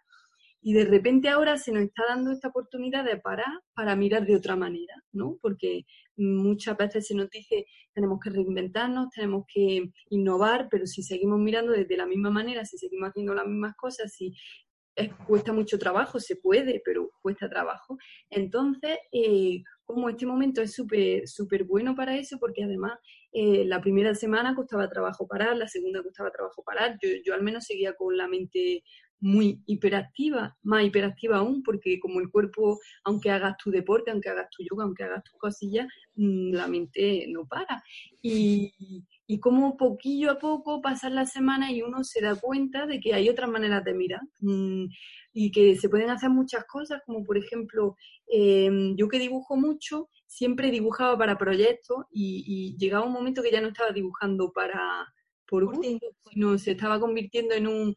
[0.67, 4.35] y de repente ahora se nos está dando esta oportunidad de parar para mirar de
[4.35, 5.37] otra manera, ¿no?
[5.41, 5.83] Porque
[6.17, 11.71] muchas veces se nos dice tenemos que reinventarnos, tenemos que innovar, pero si seguimos mirando
[11.71, 14.33] desde la misma manera, si seguimos haciendo las mismas cosas, si
[15.27, 17.97] cuesta mucho trabajo, se puede, pero cuesta trabajo.
[18.29, 22.93] Entonces, eh, como este momento es súper súper bueno para eso, porque además
[23.31, 27.43] eh, la primera semana costaba trabajo parar, la segunda costaba trabajo parar, yo, yo al
[27.43, 28.83] menos seguía con la mente
[29.19, 34.49] muy hiperactiva, más hiperactiva aún, porque como el cuerpo, aunque hagas tu deporte, aunque hagas
[34.49, 37.83] tu yoga, aunque hagas tus cosillas, mm, la mente no para.
[38.21, 38.73] Y,
[39.25, 43.13] y como poquillo a poco pasan las semanas y uno se da cuenta de que
[43.13, 44.85] hay otras maneras de mirar mm,
[45.33, 47.95] y que se pueden hacer muchas cosas, como por ejemplo,
[48.27, 53.51] em, yo que dibujo mucho, siempre dibujaba para proyectos y, y llegaba un momento que
[53.51, 55.07] ya no estaba dibujando para
[55.47, 57.95] por gusto, sino se estaba convirtiendo en un,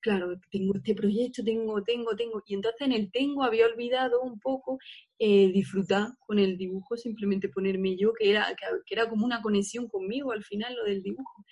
[0.00, 4.38] claro, tengo este proyecto, tengo, tengo, tengo, y entonces en el tengo había olvidado un
[4.38, 4.78] poco
[5.18, 9.88] eh, disfrutar con el dibujo, simplemente ponerme yo, que era, que, era como una conexión
[9.88, 11.44] conmigo al final lo del dibujo.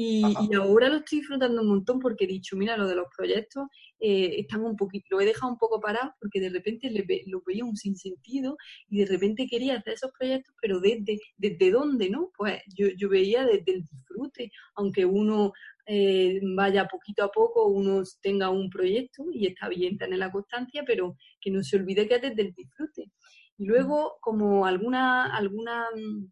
[0.00, 0.22] Y,
[0.54, 3.66] ahora lo estoy disfrutando un montón porque he dicho, mira, lo de los proyectos
[3.98, 6.88] eh, están un poquito, lo he dejado un poco parado porque de repente
[7.26, 8.56] lo veía un sinsentido
[8.88, 12.30] y de repente quería hacer esos proyectos, pero desde, desde dónde, ¿no?
[12.36, 15.52] Pues yo, yo veía desde el disfrute, aunque uno
[15.86, 20.84] eh, vaya poquito a poco, uno tenga un proyecto y está bien tener la constancia,
[20.86, 23.10] pero que no se olvide que es desde el disfrute.
[23.56, 26.30] Y luego, como alguna, alguna mm,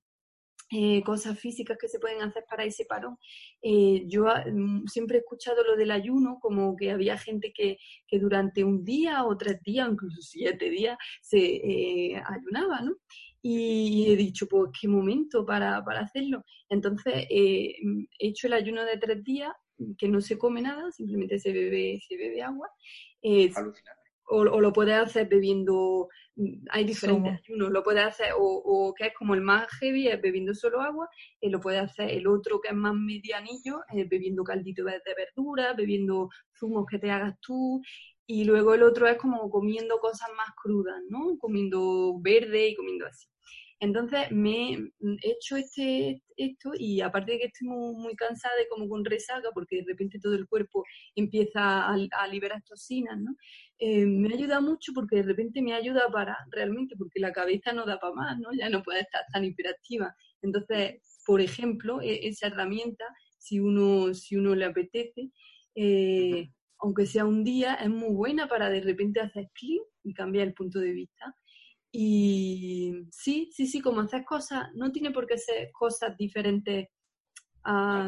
[0.71, 3.17] eh, cosas físicas que se pueden hacer para ese parón.
[3.63, 8.19] Eh, yo mm, siempre he escuchado lo del ayuno, como que había gente que, que
[8.19, 12.97] durante un día o tres días, incluso siete días, se ayunaba, ¿no?
[13.49, 16.45] y he dicho, pues qué momento para, para hacerlo.
[16.69, 17.77] Entonces eh,
[18.19, 19.53] he hecho el ayuno de tres días,
[19.99, 22.69] que no se come nada, simplemente se bebe, se bebe agua.
[23.23, 23.53] Eh,
[24.27, 26.09] o, o, lo puedes hacer bebiendo,
[26.71, 30.21] hay diferentes ayunos, lo puedes hacer, o, o, que es como el más heavy, es
[30.21, 31.09] bebiendo solo agua,
[31.41, 35.15] eh, lo puedes hacer el otro que es más medianillo, es bebiendo caldito de, de
[35.17, 37.81] verdura, bebiendo zumos que te hagas tú,
[38.27, 41.39] y luego el otro es como comiendo cosas más crudas, ¿no?
[41.39, 43.29] Comiendo verde y comiendo así.
[43.79, 48.89] Entonces me he hecho este, esto y aparte de que estoy muy, cansada de como
[48.89, 53.37] con resaca, porque de repente todo el cuerpo empieza a, liberar toxinas, ¿no?
[53.79, 57.73] Eh, me ha ayudado mucho porque de repente me ayuda para realmente, porque la cabeza
[57.73, 58.49] no da para más, ¿no?
[58.55, 60.15] Ya no puede estar tan hiperactiva.
[60.41, 63.05] Entonces, por ejemplo, e, esa herramienta,
[63.39, 65.31] si uno, si uno le apetece,
[65.75, 70.47] eh, aunque sea un día, es muy buena para de repente hacer clic y cambiar
[70.47, 71.35] el punto de vista.
[71.99, 76.89] Y sí, sí, sí, como hacer cosas, no tiene por qué ser cosas diferentes.
[77.65, 78.07] Ah,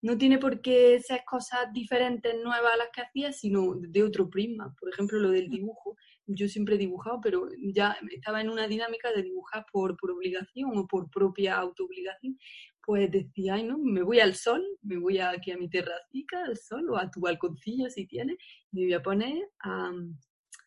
[0.00, 4.30] no tiene por qué ser cosas diferentes, nuevas a las que hacía, sino de otro
[4.30, 4.72] prisma.
[4.78, 5.96] Por ejemplo, lo del dibujo.
[6.26, 10.70] Yo siempre he dibujado, pero ya estaba en una dinámica de dibujar por, por obligación
[10.76, 12.38] o por propia autoobligación.
[12.86, 16.56] Pues decía, ay, no, me voy al sol, me voy aquí a mi terracita al
[16.56, 18.36] sol o a tu balconcillo si tienes,
[18.70, 19.90] y me voy a poner a,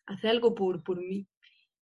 [0.06, 1.26] hacer algo por, por mí.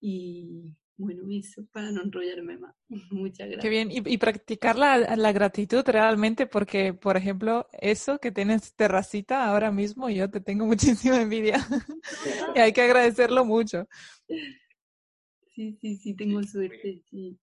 [0.01, 2.75] Y bueno, eso, para no enrollarme más.
[3.11, 3.63] Muchas gracias.
[3.63, 3.89] Qué bien.
[3.91, 10.09] Y, practicar la, la, gratitud realmente, porque, por ejemplo, eso que tienes terracita ahora mismo,
[10.09, 10.67] yo te tengo
[11.07, 11.59] muchísima envidia.
[12.55, 13.89] y hay que agradecerlo mucho.
[15.55, 17.39] Sí, sí, sí, tengo suerte, sí.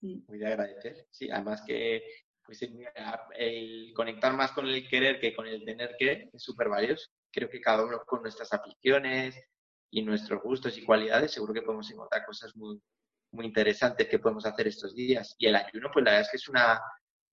[0.00, 1.06] Muy de agradecer.
[1.10, 2.02] Sí, además que
[2.44, 7.08] pues, el conectar más con el querer que con el tener que es súper valioso.
[7.30, 9.36] Creo que cada uno con nuestras aficiones,
[9.90, 12.80] y nuestros gustos y cualidades, seguro que podemos encontrar cosas muy,
[13.32, 15.34] muy interesantes que podemos hacer estos días.
[15.38, 16.80] Y el ayuno, pues la verdad es que es una,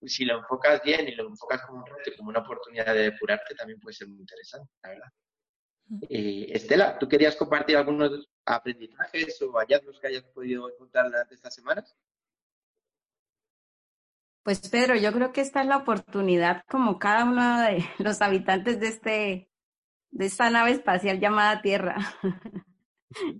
[0.02, 3.56] si lo enfocas bien y lo enfocas como un reto, como una oportunidad de depurarte,
[3.56, 5.10] también puede ser muy interesante, la verdad.
[6.10, 11.54] Eh, Estela, ¿tú querías compartir algunos aprendizajes o hallazgos que hayas podido encontrar durante estas
[11.54, 11.96] semanas?
[14.44, 18.80] Pues Pedro, yo creo que esta es la oportunidad, como cada uno de los habitantes
[18.80, 19.50] de este
[20.18, 21.96] de esta nave espacial llamada Tierra,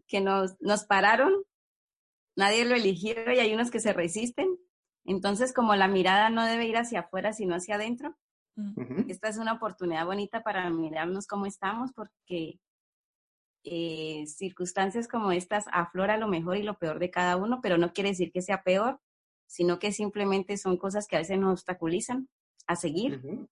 [0.08, 1.34] que nos, nos pararon,
[2.36, 4.48] nadie lo eligió y hay unos que se resisten.
[5.04, 8.16] Entonces, como la mirada no debe ir hacia afuera, sino hacia adentro.
[9.08, 12.60] Esta es una oportunidad bonita para mirarnos cómo estamos porque
[13.64, 17.94] eh, circunstancias como estas aflora lo mejor y lo peor de cada uno, pero no
[17.94, 19.00] quiere decir que sea peor,
[19.46, 22.30] sino que simplemente son cosas que a veces nos obstaculizan
[22.66, 23.48] a seguir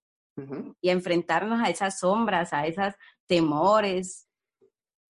[0.82, 2.96] y a enfrentarnos a esas sombras, a esos
[3.28, 4.28] temores.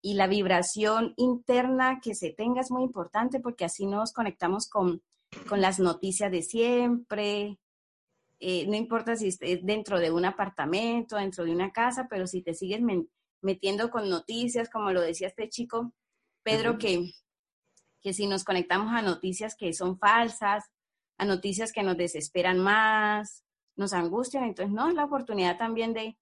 [0.01, 5.01] Y la vibración interna que se tenga es muy importante porque así nos conectamos con,
[5.47, 7.57] con las noticias de siempre.
[8.39, 12.41] Eh, no importa si estés dentro de un apartamento, dentro de una casa, pero si
[12.41, 12.82] te sigues
[13.41, 15.93] metiendo con noticias, como lo decía este chico,
[16.43, 17.11] Pedro, que,
[18.01, 20.66] que si nos conectamos a noticias que son falsas,
[21.18, 23.43] a noticias que nos desesperan más,
[23.76, 24.43] nos angustian.
[24.43, 26.18] Entonces, no, es la oportunidad también de,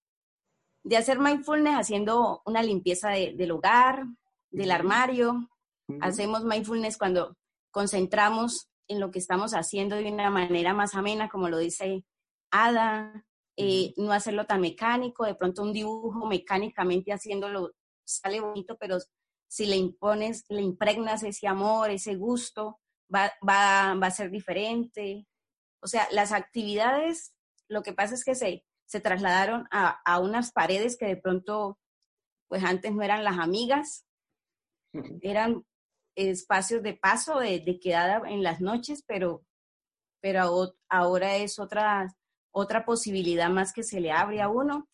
[0.84, 4.05] de hacer mindfulness haciendo una limpieza del hogar,
[4.51, 5.49] del armario.
[6.01, 7.38] Hacemos mindfulness cuando
[7.71, 12.05] concentramos en lo que estamos haciendo de una manera más amena, como lo dice
[12.51, 13.25] Ada,
[13.55, 17.71] eh, no hacerlo tan mecánico, de pronto un dibujo mecánicamente haciéndolo
[18.05, 18.97] sale bonito, pero
[19.47, 22.79] si le impones, le impregnas ese amor, ese gusto,
[23.13, 25.27] va, va, va a ser diferente.
[25.81, 27.34] O sea, las actividades,
[27.67, 31.79] lo que pasa es que se, se trasladaron a, a, unas paredes que de pronto,
[32.47, 34.05] pues antes no eran las amigas,
[35.21, 35.65] eran
[36.15, 39.47] espacios de paso, de, de quedada en las noches, pero,
[40.21, 42.15] pero ahora es otra,
[42.51, 44.87] otra posibilidad más que se le abre a uno.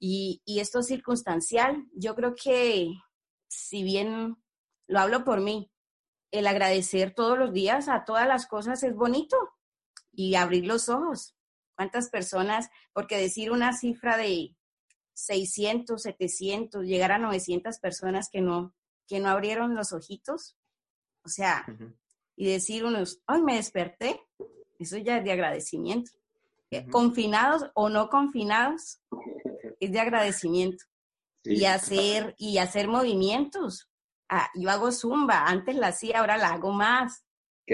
[0.00, 1.86] Y, y esto es circunstancial.
[1.92, 2.90] Yo creo que,
[3.48, 4.42] si bien
[4.88, 5.70] lo hablo por mí,
[6.32, 9.36] el agradecer todos los días a todas las cosas es bonito
[10.10, 11.37] y abrir los ojos.
[11.78, 12.70] ¿Cuántas personas?
[12.92, 14.56] Porque decir una cifra de
[15.14, 18.74] 600, 700, llegar a 900 personas que no,
[19.06, 20.56] que no abrieron los ojitos,
[21.24, 21.64] o sea,
[22.34, 24.20] y decir unos, ay, me desperté,
[24.80, 26.10] eso ya es de agradecimiento.
[26.72, 29.00] Eh, confinados o no confinados,
[29.78, 30.84] es de agradecimiento.
[31.44, 33.88] Y hacer, y hacer movimientos,
[34.28, 37.24] ah, yo hago zumba, antes la hacía, ahora la hago más.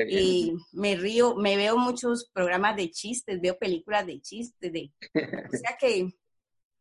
[0.09, 5.57] Y me río, me veo muchos programas de chistes, veo películas de chistes, de, o
[5.57, 6.09] sea que...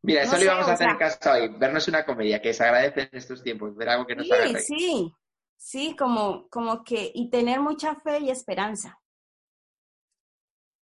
[0.05, 3.03] Mira, eso lo íbamos a hacer en casa hoy, vernos una comedia, que se agradece
[3.03, 5.13] en estos tiempos, ver algo que nos Sí, sí,
[5.55, 8.99] sí, como, como que, y tener mucha fe y esperanza.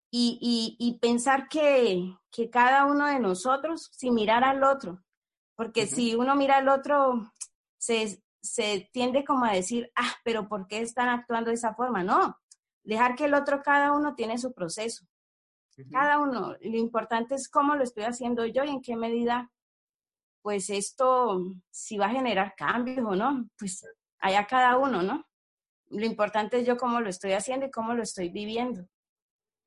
[0.10, 5.04] Y, y, y pensar que, que, cada uno de nosotros, si mirar al otro,
[5.56, 7.32] porque si uno mira al otro,
[7.78, 12.04] se, se tiende como a decir, ah, pero ¿por qué están actuando de esa forma?
[12.04, 12.38] No,
[12.84, 15.06] dejar que el otro, cada uno tiene su proceso.
[15.90, 19.52] Cada uno, lo importante es cómo lo estoy haciendo yo y en qué medida,
[20.44, 23.84] pues esto, si va a generar cambios o no, pues
[24.20, 25.26] allá cada uno, ¿no?
[25.90, 28.88] Lo importante es yo cómo lo estoy haciendo y cómo lo estoy viviendo.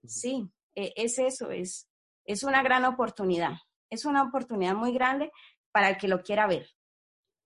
[0.05, 1.89] Sí, e, es eso, es,
[2.25, 3.57] es una gran oportunidad.
[3.91, 5.33] Es una oportunidad muy grande
[5.73, 6.69] para el que lo quiera ver.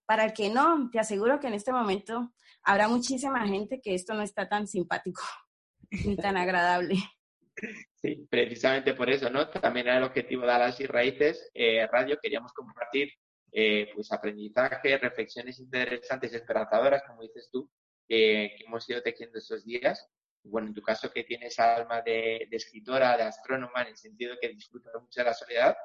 [0.09, 2.33] Para el que no, te aseguro que en este momento
[2.63, 5.21] habrá muchísima gente que esto no está tan simpático
[5.91, 6.97] ni tan agradable.
[8.01, 9.51] Sí, precisamente por eso, ¿no?
[9.51, 12.19] También era el objetivo de Alas y Raíces eh, Radio.
[12.23, 13.13] Queríamos compartir
[13.53, 17.71] eh, pues aprendizaje, reflexiones interesantes, esperanzadoras, como dices tú,
[18.09, 20.09] que hemos ido tejiendo estos días.
[20.43, 24.49] Bueno, en tu caso que tienes alma de, escritora, de astrónoma, en el sentido que
[24.49, 25.77] disfrutas mucho de la soledad,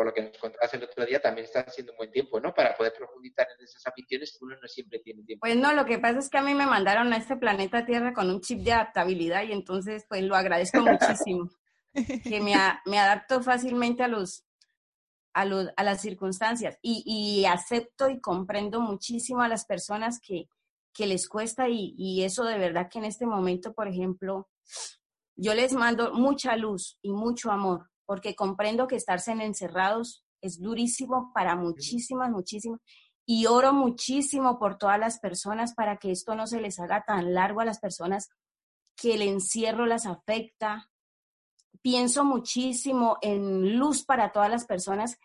[0.00, 2.54] por lo que nos contabas el otro día, también está haciendo un buen tiempo, ¿no?
[2.54, 5.42] Para poder profundizar en esas aficiones uno no siempre tiene tiempo.
[5.42, 8.14] Pues no, lo que pasa es que a mí me mandaron a este planeta Tierra
[8.14, 11.50] con un chip de adaptabilidad y entonces pues lo agradezco muchísimo.
[11.92, 12.54] que me,
[12.86, 14.46] me adapto fácilmente a los,
[15.34, 20.48] a, los, a las circunstancias y, y, acepto y comprendo muchísimo a las personas que,
[20.94, 24.48] que les cuesta y, y eso de verdad que en este momento, por ejemplo,
[25.36, 30.60] yo les mando mucha luz y mucho amor porque comprendo que estarse en encerrados es
[30.60, 32.80] durísimo para muchísimas, muchísimas.
[33.24, 37.34] Y oro muchísimo por todas las personas para que esto no se les haga tan
[37.34, 38.28] largo a las personas
[38.96, 40.90] que el encierro las afecta.
[41.82, 45.16] Pienso muchísimo en luz para todas las personas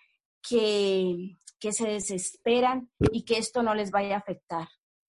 [0.47, 4.67] que, que se desesperan y que esto no les vaya a afectar.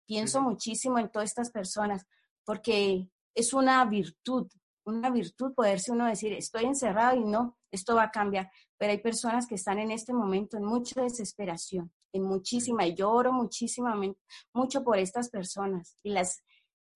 [0.05, 2.07] Pienso muchísimo en todas estas personas
[2.45, 4.51] porque es una virtud
[4.85, 8.51] una virtud poderse uno decir, estoy encerrado y no, esto va a cambiar.
[8.79, 13.33] Pero hay personas que están en este momento en mucha desesperación, en muchísima, y lloro
[13.33, 14.21] muchísimamente,
[14.53, 16.43] mucho por estas personas y las,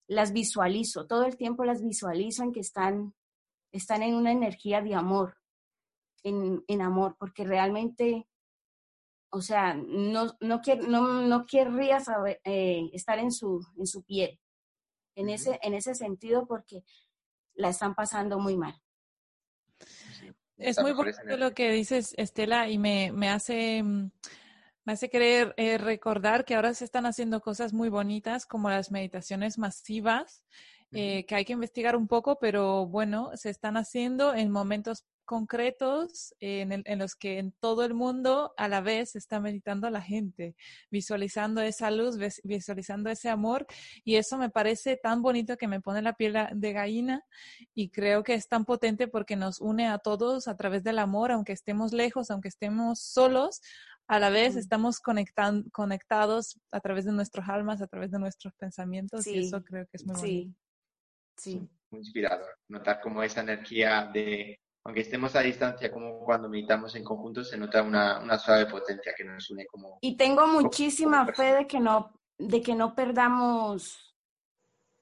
[0.07, 3.13] las visualizo, todo el tiempo las visualizo en que están,
[3.71, 5.37] están en una energía de amor,
[6.23, 8.27] en, en amor, porque realmente,
[9.31, 14.39] o sea, no, no, no, no querría saber, eh, estar en su, en su piel,
[15.15, 16.83] en ese, en ese sentido, porque
[17.57, 18.73] la están pasando muy mal.
[20.57, 24.09] Es muy bueno lo que dices, Estela, y me, me hace mm,
[24.87, 28.89] me hace querer eh, recordar que ahora se están haciendo cosas muy bonitas como las
[28.89, 30.45] meditaciones masivas,
[30.93, 36.33] eh, que hay que investigar un poco, pero bueno, se están haciendo en momentos concretos
[36.39, 40.55] en, los que en todo el mundo a la vez está meditando la gente,
[40.89, 43.67] visualizando esa luz, visualizando ese amor
[44.03, 47.23] y eso me parece tan bonito que me pone la piel de gallina
[47.75, 51.31] y creo que es tan potente porque nos une a todos a través del amor,
[51.31, 53.61] aunque estemos lejos, aunque estemos solos,
[54.07, 59.27] a la vez estamos conectados a través de nuestras almas, a través de nuestros pensamientos
[59.27, 60.59] y eso creo que es muy bonito.
[61.35, 61.69] Sí.
[61.91, 62.57] Muy inspirador.
[62.69, 67.57] Notar cómo esa energía de, aunque estemos a distancia, como cuando meditamos en conjunto, se
[67.57, 69.97] nota una, una suave potencia que nos une como...
[69.99, 74.15] Y tengo muchísima fe de que no, de que no perdamos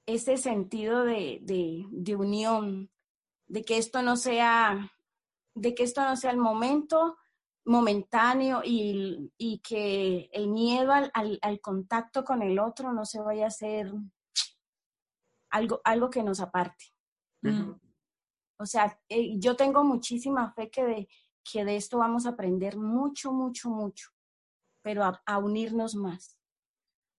[0.04, 2.90] ese sentido de, de, de unión,
[3.46, 4.90] de que esto no sea,
[5.54, 7.16] de que esto no sea el momento,
[7.64, 13.44] momentáneo y, y que el miedo al, al, contacto con el otro no se vaya
[13.44, 13.92] a hacer
[15.50, 16.86] algo, algo que nos aparte.
[18.58, 21.08] O sea, eh, yo tengo muchísima fe que de,
[21.50, 24.10] que de esto vamos a aprender mucho, mucho, mucho,
[24.82, 26.38] pero a, unirnos más.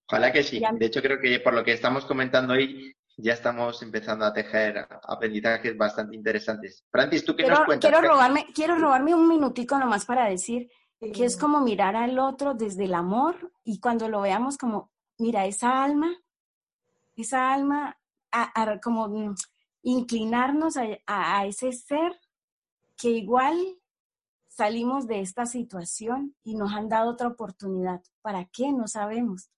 [0.10, 0.62] Ojalá que sí.
[0.74, 4.88] De hecho, creo que por lo que estamos comentando hoy, ya estamos empezando a tejer
[5.04, 6.86] aprendizajes bastante interesantes.
[6.90, 7.90] Francis, ¿tú qué nos cuentas?
[7.90, 10.70] Quiero robarme, quiero robarme un minutico nomás para decir
[11.00, 15.46] que es como mirar al otro desde el amor y cuando lo veamos como, mira,
[15.46, 16.16] esa alma,
[17.16, 17.98] esa alma,
[18.84, 19.36] como mm,
[19.90, 22.20] inclinarnos a ese ser
[22.98, 23.56] que igual
[24.50, 28.02] salimos de esta situación y nos han dado otra oportunidad.
[28.22, 28.74] ¿Para qué?
[28.74, 29.50] No sabemos,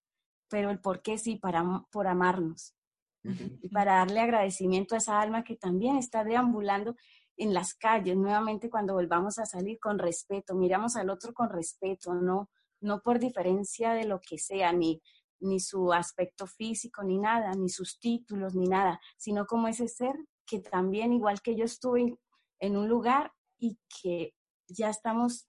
[0.49, 2.75] pero el por qué sí, para, por amarnos
[3.23, 6.95] y para darle agradecimiento a esa alma que también está deambulando
[7.37, 12.13] en las calles, nuevamente cuando volvamos a salir con respeto, miramos al otro con respeto,
[12.13, 12.49] no,
[12.81, 15.01] no por diferencia de lo que sea, ni,
[15.41, 20.13] ni su aspecto físico, ni nada, ni sus títulos, ni nada, sino como ese ser
[20.45, 22.17] que también, igual que yo estuve
[22.59, 24.33] en un lugar y que
[24.67, 25.47] ya estamos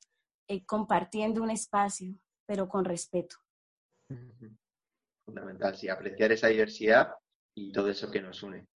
[0.49, 2.15] eh, compartiendo un espacio,
[2.47, 3.37] pero con respeto.
[5.25, 7.15] Fundamental, sí, apreciar esa diversidad
[7.55, 8.67] y todo eso que nos une.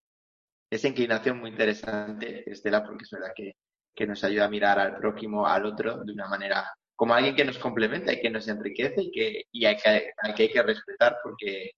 [0.70, 3.57] Esa inclinación muy interesante, Estela, porque es verdad que,
[3.95, 6.65] que nos ayuda a mirar al prójimo, al otro, de una manera
[6.96, 10.34] como alguien que nos complementa y que nos enriquece y que, y hay que, hay
[10.34, 11.72] que, hay que respetar porque,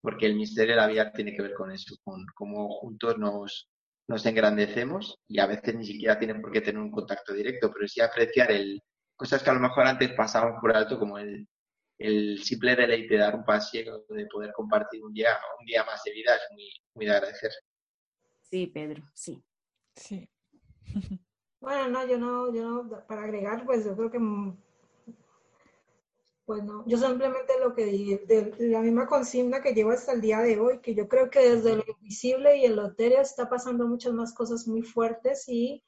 [0.00, 3.68] porque el misterio de la vida tiene que ver con eso, con cómo juntos nos,
[4.08, 7.88] nos engrandecemos y a veces ni siquiera tienen por qué tener un contacto directo, pero
[7.88, 8.80] sí apreciar el,
[9.16, 11.46] cosas que a lo mejor antes pasábamos por alto, como el,
[11.98, 16.02] el simple deleite de dar un paseo, de poder compartir un día, un día más
[16.04, 17.50] de vida es muy, muy de agradecer.
[18.40, 19.42] Sí, Pedro, sí.
[19.94, 20.28] Sí.
[21.60, 24.18] Bueno, no, yo no, yo no, para agregar, pues yo creo que,
[26.46, 30.20] pues no, yo simplemente lo que dije, de, la misma consigna que llevo hasta el
[30.20, 33.86] día de hoy, que yo creo que desde lo invisible y el loterio está pasando
[33.86, 35.84] muchas más cosas muy fuertes y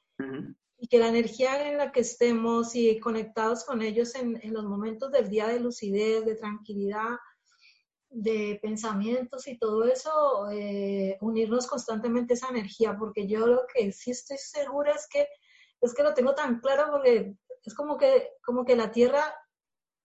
[0.83, 4.65] y que la energía en la que estemos y conectados con ellos en, en los
[4.65, 7.15] momentos del día de lucidez, de tranquilidad,
[8.09, 13.93] de pensamientos y todo eso, eh, unirnos constantemente a esa energía, porque yo lo que
[13.93, 15.25] sí estoy segura es que
[15.83, 19.23] es que lo tengo tan claro porque es como que como que la tierra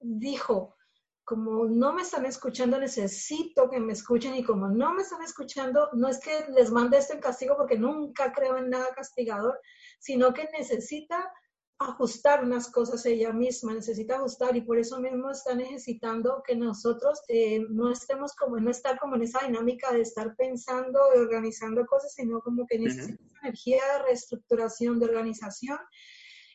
[0.01, 0.77] dijo,
[1.25, 5.91] como no me están escuchando, necesito que me escuchen y como no me están escuchando,
[5.93, 9.61] no es que les mande esto en castigo porque nunca creo en nada castigador,
[9.99, 11.31] sino que necesita
[11.79, 17.23] ajustar unas cosas ella misma, necesita ajustar y por eso mismo está necesitando que nosotros
[17.29, 21.87] eh, no estemos como, no estar como en esa dinámica de estar pensando y organizando
[21.87, 25.79] cosas, sino como que necesita energía de reestructuración, de organización.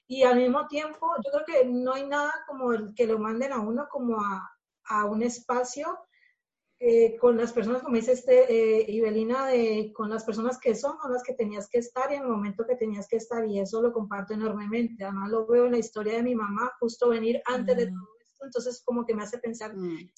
[0.07, 3.53] Y al mismo tiempo yo creo que no hay nada como el que lo manden
[3.53, 4.51] a uno como a,
[4.83, 5.97] a un espacio
[6.85, 10.97] eh, con las personas, como dice este, eh, Ibelina, de, con las personas que son,
[10.97, 13.61] con las que tenías que estar y en el momento que tenías que estar, y
[13.61, 15.05] eso lo comparto enormemente.
[15.05, 17.93] Además, lo veo en la historia de mi mamá, justo venir antes de mm.
[17.93, 20.11] todo esto, entonces, como que me hace pensar, mm.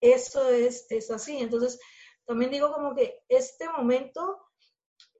[0.00, 1.36] eso es, es así.
[1.36, 1.78] Entonces,
[2.24, 4.38] también digo como que este momento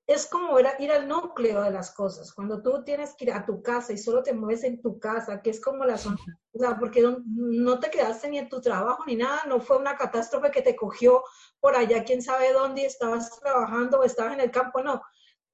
[0.07, 2.33] es como ir al núcleo de las cosas.
[2.33, 5.43] Cuando tú tienes que ir a tu casa y solo te mueves en tu casa,
[5.43, 6.17] que es como la zona,
[6.53, 9.97] o sea, porque no te quedaste ni en tu trabajo ni nada, no fue una
[9.97, 11.25] catástrofe que te cogió
[11.59, 15.03] por allá, quién sabe dónde estabas trabajando o estabas en el campo, no.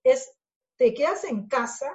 [0.05, 0.31] Es,
[0.77, 1.91] te quedas en casa,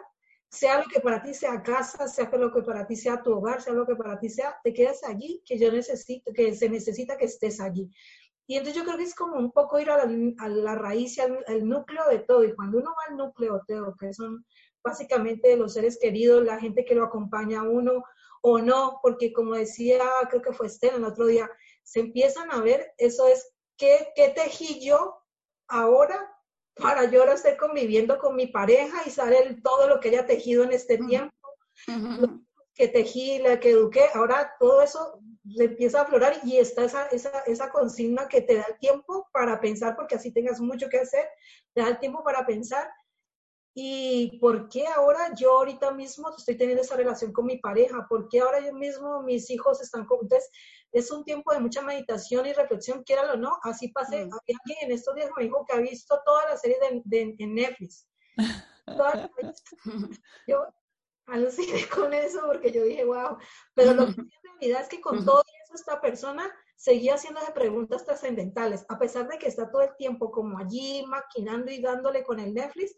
[0.49, 3.61] sea lo que para ti sea casa, sea lo que para ti sea tu hogar,
[3.61, 7.17] sea lo que para ti sea, te quedas allí, que yo necesito, que se necesita
[7.17, 7.91] que estés allí.
[8.47, 11.67] Y entonces yo creo que es como un poco ir a la, raíz y al,
[11.67, 12.45] núcleo de todo.
[12.45, 14.45] Y cuando uno va al núcleo, Teo, que son
[14.81, 18.05] básicamente los seres queridos, la gente que lo acompaña a uno
[18.41, 21.49] o no, porque como decía, creo que fue Estela el otro día,
[21.83, 25.17] se empiezan a ver, eso es, ¿qué, qué tejí yo
[25.67, 26.33] ahora
[26.75, 30.63] para yo ahora estar conviviendo con mi pareja y saber todo lo que haya tejido
[30.63, 31.35] en este tiempo?
[32.77, 35.19] que tejí, la que eduqué, ahora todo eso
[35.57, 39.59] empieza a aflorar y está esa, esa, esa consigna que te da el tiempo para
[39.59, 41.27] pensar, porque así tengas mucho que hacer,
[41.73, 42.89] te da el tiempo para pensar.
[43.79, 48.07] ¿Y por qué ahora yo ahorita mismo estoy teniendo esa relación con mi pareja?
[48.09, 50.19] ¿Por qué ahora yo mismo mis hijos están con...
[50.23, 50.49] Entonces,
[50.91, 53.59] es un tiempo de mucha meditación y reflexión, quiéralo o no.
[53.61, 54.25] Así pasé.
[54.25, 54.31] Mm.
[54.33, 57.53] Alguien en estos días me dijo que ha visto toda la serie de, de, en
[57.53, 58.07] Netflix.
[60.47, 60.65] yo,
[61.27, 63.37] aluciné con eso porque yo dije, wow,
[63.73, 64.29] pero lo que en
[64.59, 69.37] realidad es que con todo eso esta persona seguía haciéndose preguntas trascendentales, a pesar de
[69.39, 72.95] que está todo el tiempo como allí maquinando y dándole con el Netflix.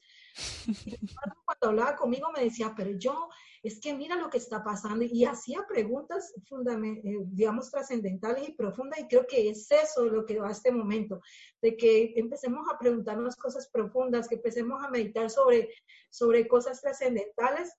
[1.45, 3.29] cuando hablaba conmigo me decía, pero yo,
[3.63, 8.99] es que mira lo que está pasando y hacía preguntas eh, digamos, trascendentales y profundas
[8.99, 11.21] y creo que es eso lo que va a este momento,
[11.61, 15.69] de que empecemos a preguntarnos cosas profundas, que empecemos a meditar sobre,
[16.09, 17.73] sobre cosas trascendentales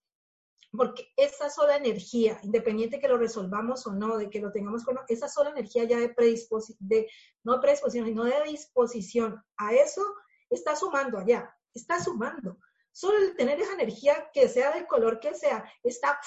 [0.77, 4.99] porque esa sola energía, independiente que lo resolvamos o no, de que lo tengamos con
[5.09, 7.09] esa sola energía ya de predisposición, de,
[7.43, 10.03] no de predisposición, sino de disposición a eso,
[10.49, 12.59] está sumando allá, está sumando.
[12.93, 16.21] Solo el tener esa energía que sea del color que sea, está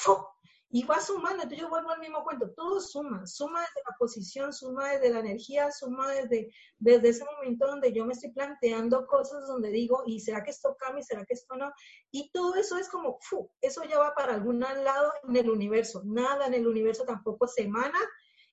[0.74, 1.44] y va sumando.
[1.44, 5.20] Entonces yo vuelvo al mismo cuento, todo suma, suma desde la posición, suma desde la
[5.20, 10.20] energía, suma desde, desde ese momento donde yo me estoy planteando cosas donde digo, ¿y
[10.20, 11.04] será que esto cambia?
[11.04, 11.72] ¿Será que esto no?
[12.10, 13.48] Y todo eso es como, ¡fu!
[13.62, 16.02] eso ya va para algún lado en el universo.
[16.06, 18.00] Nada en el universo tampoco se emana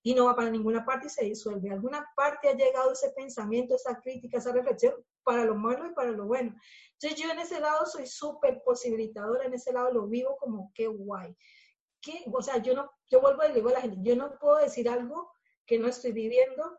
[0.02, 1.70] y no va para ninguna parte y se disuelve.
[1.70, 4.92] Alguna parte ha llegado ese pensamiento, esa crítica, esa reflexión
[5.24, 6.54] para lo malo y para lo bueno.
[7.00, 10.86] Entonces yo en ese lado soy súper posibilitadora, en ese lado lo vivo como qué
[10.86, 11.34] guay
[12.32, 14.88] o sea, yo no, yo vuelvo y digo a la gente, yo no puedo decir
[14.88, 15.32] algo
[15.66, 16.78] que no estoy viviendo,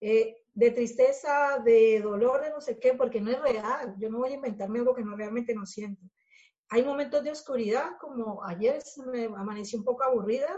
[0.00, 3.94] eh, de tristeza, de dolor, de no sé qué, porque no es real.
[3.98, 6.02] Yo no voy a inventarme algo que no realmente no siento.
[6.68, 8.82] Hay momentos de oscuridad, como ayer
[9.12, 10.48] me amanecí un poco aburrida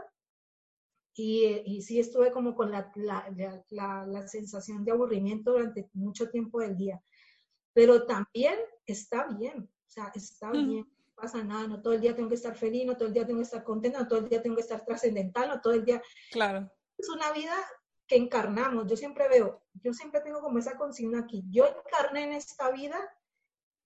[1.15, 3.29] y, y sí estuve como con la, la,
[3.71, 7.03] la, la, sensación de aburrimiento durante mucho tiempo del día.
[7.73, 12.28] Pero también está bien, o sea, está bien pasa nada, no todo el día tengo
[12.28, 14.43] que estar feliz, no todo el día tengo que estar contenta, no todo el día
[14.43, 16.03] tengo que estar trascendental, no todo el día...
[16.31, 16.70] Claro.
[16.99, 17.55] Es una vida
[18.07, 18.86] que encarnamos.
[18.86, 21.45] Yo siempre veo, yo siempre tengo como esa consigna aquí.
[21.51, 22.99] Yo encarné en esta vida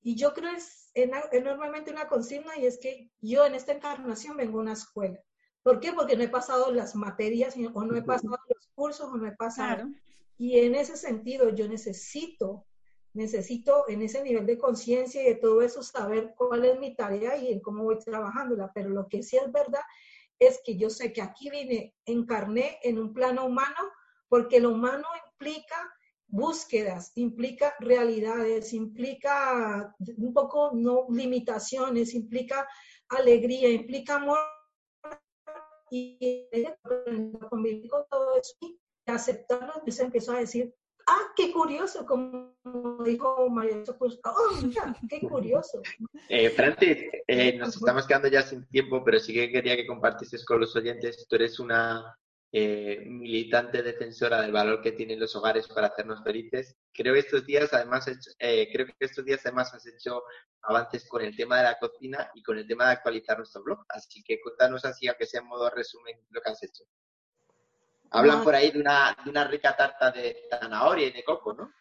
[0.02, 4.58] y yo creo es enormemente una consigna y es que yo en esta encarnación vengo
[4.58, 5.20] a una escuela.
[5.62, 5.92] ¿Por qué?
[5.92, 9.36] Porque no he pasado las materias o no he pasado los cursos o no he
[9.36, 9.88] pasado.
[10.36, 12.64] Y en ese sentido yo necesito
[13.14, 17.36] necesito en ese nivel de conciencia y de todo eso saber cuál es mi tarea
[17.36, 18.70] y en cómo voy trabajándola.
[18.74, 19.82] Pero lo que sí es verdad
[20.38, 23.76] es que yo sé que aquí vine, encarné en un plano humano,
[24.28, 25.76] porque lo humano implica
[26.28, 32.68] búsquedas, implica realidades, implica un poco no limitaciones, implica
[33.08, 34.38] alegría, implica amor
[35.90, 36.44] y
[37.48, 40.74] convivir con todo eso y aceptarlo, se empezó a decir,
[41.08, 42.54] ah, qué curioso, como
[43.04, 43.82] dijo María
[44.24, 45.80] oh, mira, qué curioso.
[46.28, 50.44] Eh, Francis, eh, nos estamos quedando ya sin tiempo, pero sí que quería que compartieses
[50.44, 51.26] con los oyentes.
[51.28, 52.16] Tú eres una
[52.50, 56.76] eh, militante defensora del valor que tienen los hogares para hacernos felices.
[56.94, 58.06] Creo que estos días, además,
[58.38, 60.22] eh, creo que estos días además has hecho
[60.62, 63.84] avances con el tema de la cocina y con el tema de actualizar nuestro blog.
[63.90, 66.84] Así que cuéntanos así, aunque sea en modo resumen, lo que has hecho.
[68.10, 71.72] Hablan por ahí de una, de una rica tarta de zanahoria y de coco, ¿no?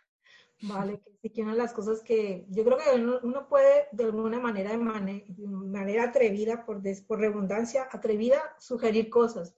[0.62, 4.40] Vale, que sí una de las cosas que yo creo que uno, puede de alguna
[4.40, 9.56] manera, de, manera atrevida, por, por redundancia, atrevida, sugerir cosas.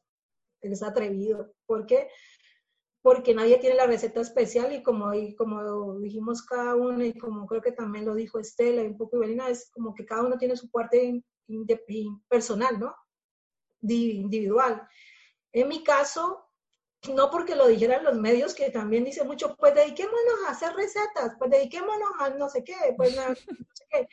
[0.59, 1.53] Es atrevido.
[1.65, 2.09] ¿Por qué?
[3.01, 7.47] Porque nadie tiene la receta especial y como, y como dijimos cada uno y como
[7.47, 10.37] creo que también lo dijo Estela y un poco Ibelina, es como que cada uno
[10.37, 11.23] tiene su parte
[12.27, 12.93] personal, ¿no?
[13.81, 14.85] Individual.
[15.53, 16.48] En mi caso,
[17.07, 21.33] no porque lo dijeran los medios, que también dice mucho, pues dediquémonos a hacer recetas,
[21.37, 24.07] pues dediquémonos a no sé qué, pues no, sé qué.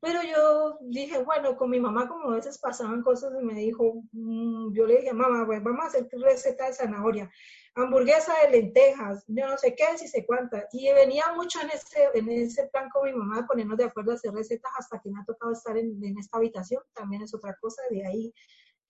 [0.00, 4.02] Pero yo dije, bueno, con mi mamá como a veces pasaban cosas y me dijo,
[4.10, 7.30] mm, yo le dije, mamá, pues vamos a hacer receta de zanahoria,
[7.76, 10.64] hamburguesa de lentejas, yo no sé qué, si sé cuántas.
[10.72, 14.14] Y venía mucho en ese, en ese plan con mi mamá, ponernos de acuerdo a
[14.14, 17.82] hacer recetas hasta que me ha tocado estar en esta habitación, también es otra cosa,
[17.90, 18.34] de ahí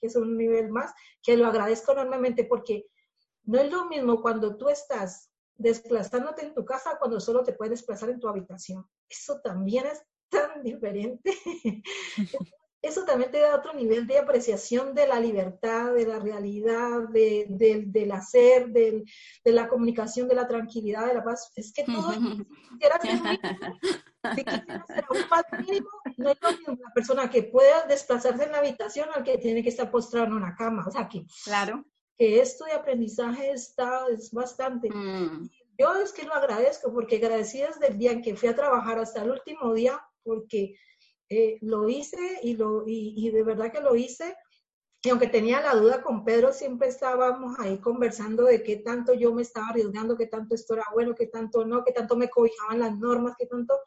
[0.02, 0.92] que es un nivel más,
[1.22, 2.86] que lo agradezco enormemente porque
[3.44, 7.72] no es lo mismo cuando tú estás desplazándote en tu casa cuando solo te puedes
[7.72, 8.86] desplazar en tu habitación.
[9.08, 11.32] Eso también es tan diferente.
[12.82, 17.46] Eso también te da otro nivel de apreciación de la libertad, de la realidad, de,
[17.86, 19.04] del hacer, de
[19.44, 21.52] la comunicación, de la tranquilidad, de la paz.
[21.54, 22.18] Es que todo, si
[22.72, 23.18] quisieras ser
[24.34, 28.50] si quisieras ser un mínimo, no es lo mismo una persona que pueda desplazarse en
[28.52, 30.84] la habitación al que tiene que estar postrado en una cama.
[30.84, 31.84] O sea, que, claro.
[32.16, 34.90] Que esto de aprendizaje está, es bastante.
[34.90, 35.48] Mm.
[35.78, 38.98] Yo es que lo agradezco, porque agradecí desde el día en que fui a trabajar
[38.98, 40.76] hasta el último día, porque
[41.28, 44.36] eh, lo hice y, lo, y, de verdad que lo hice.
[45.02, 49.32] Y aunque tenía la duda con Pedro, siempre estábamos ahí conversando de qué tanto yo
[49.32, 52.78] me estaba arriesgando, qué tanto esto era bueno, qué tanto no, qué tanto me cobijaban
[52.78, 53.80] las normas, qué tanto...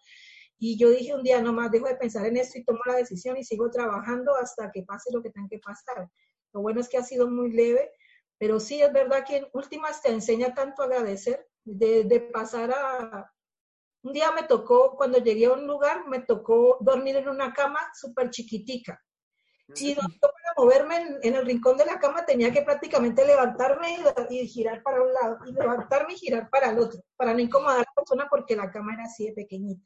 [0.57, 3.38] Y yo dije un día, nomás dejo de pensar en esto y tomo la decisión
[3.38, 6.10] y sigo trabajando hasta que pase lo que tenga que pasar.
[6.53, 7.91] Lo bueno es que ha sido muy leve,
[8.38, 12.72] pero sí es verdad que en últimas te enseña tanto a agradecer, de, de pasar
[12.72, 13.32] a,
[14.06, 17.80] un día me tocó, cuando llegué a un lugar, me tocó dormir en una cama
[17.99, 19.02] súper chiquitica.
[19.76, 23.98] Y para moverme en, el rincón de la cama tenía que prácticamente levantarme
[24.30, 27.78] y, girar para un lado, y levantarme y girar para el otro, para no incomodar
[27.78, 29.84] a la persona porque la cama era así de pequeñita.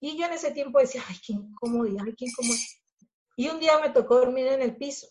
[0.00, 2.64] Y yo en ese tiempo decía, ay, qué incomodidad, ay, qué incomodidad.
[3.36, 5.06] Y un día me tocó dormir en el piso.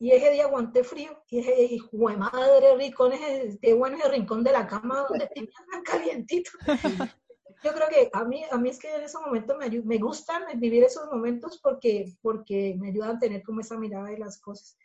[0.00, 1.22] Y ese día aguanté frío.
[1.28, 3.12] Y dije, hijo de madre, rincón,
[3.60, 6.50] qué bueno ese rincón de la cama donde tenía tan calientito.
[7.62, 10.58] Yo creo que a mí, a mí es que en esos momentos me, me gustan
[10.58, 14.78] vivir esos momentos porque, porque me ayudan a tener como esa mirada de las cosas.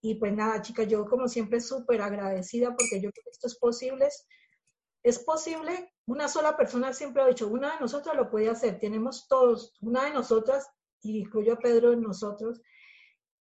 [0.00, 3.58] Y pues nada, chicas, yo como siempre súper agradecida porque yo creo que esto es
[3.58, 4.08] posible.
[5.02, 9.28] Es posible, una sola persona siempre ha dicho, una de nosotras lo puede hacer, tenemos
[9.28, 10.66] todos, una de nosotras,
[11.02, 12.62] y incluyo a Pedro en nosotros,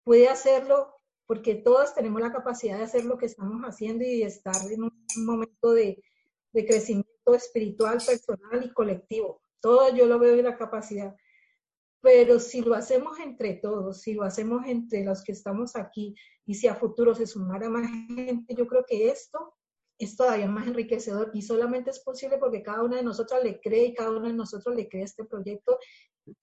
[0.02, 0.99] puede hacerlo
[1.30, 4.92] porque todas tenemos la capacidad de hacer lo que estamos haciendo y estar en un
[5.18, 6.02] momento de,
[6.52, 9.40] de crecimiento espiritual, personal y colectivo.
[9.60, 11.14] Todo yo lo veo en la capacidad.
[12.02, 16.16] Pero si lo hacemos entre todos, si lo hacemos entre los que estamos aquí
[16.46, 19.54] y si a futuro se sumara más gente, yo creo que esto
[20.00, 23.84] es todavía más enriquecedor y solamente es posible porque cada una de nosotras le cree
[23.84, 25.78] y cada uno de nosotros le cree este proyecto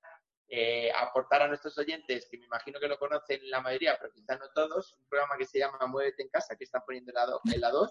[0.48, 4.40] eh, aportar a nuestros oyentes, que me imagino que lo conocen la mayoría, pero quizás
[4.40, 7.70] no todos, un programa que se llama Muévete en casa, que están poniendo en la
[7.72, 7.90] 2,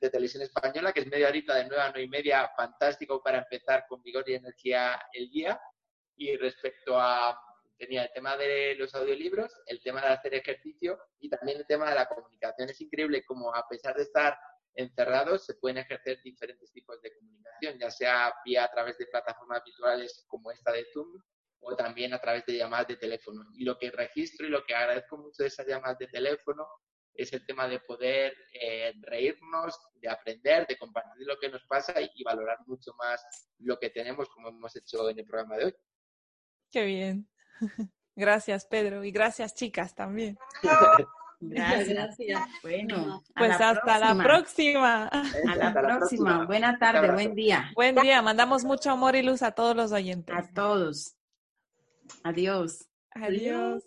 [0.00, 3.38] de televisión española, que es media horita de nueve a nueve y media, fantástico para
[3.38, 5.60] empezar con vigor y energía el día.
[6.16, 7.38] Y respecto a,
[7.78, 11.88] tenía el tema de los audiolibros, el tema de hacer ejercicio y también el tema
[11.88, 12.68] de la comunicación.
[12.68, 14.38] Es increíble como a pesar de estar
[14.76, 19.62] encerrados se pueden ejercer diferentes tipos de comunicación, ya sea vía a través de plataformas
[19.64, 21.20] virtuales como esta de Zoom
[21.60, 23.44] o también a través de llamadas de teléfono.
[23.54, 26.66] Y lo que registro y lo que agradezco mucho de esas llamadas de teléfono
[27.14, 31.94] es el tema de poder eh, reírnos, de aprender, de compartir lo que nos pasa
[32.00, 33.24] y, valorar mucho más
[33.58, 35.74] lo que tenemos, como hemos hecho en el programa de hoy.
[36.70, 37.28] Qué bien.
[38.14, 40.38] Gracias, Pedro, y gracias, chicas, también.
[41.40, 42.16] Gracias.
[42.62, 45.06] Bueno, pues hasta la próxima.
[45.06, 46.44] A la próxima.
[46.46, 47.70] Buena tarde, buen día.
[47.74, 48.22] Buen día.
[48.22, 50.34] Mandamos mucho amor y luz a todos los oyentes.
[50.34, 51.14] A todos.
[52.22, 52.88] Adiós.
[53.10, 53.84] Adiós.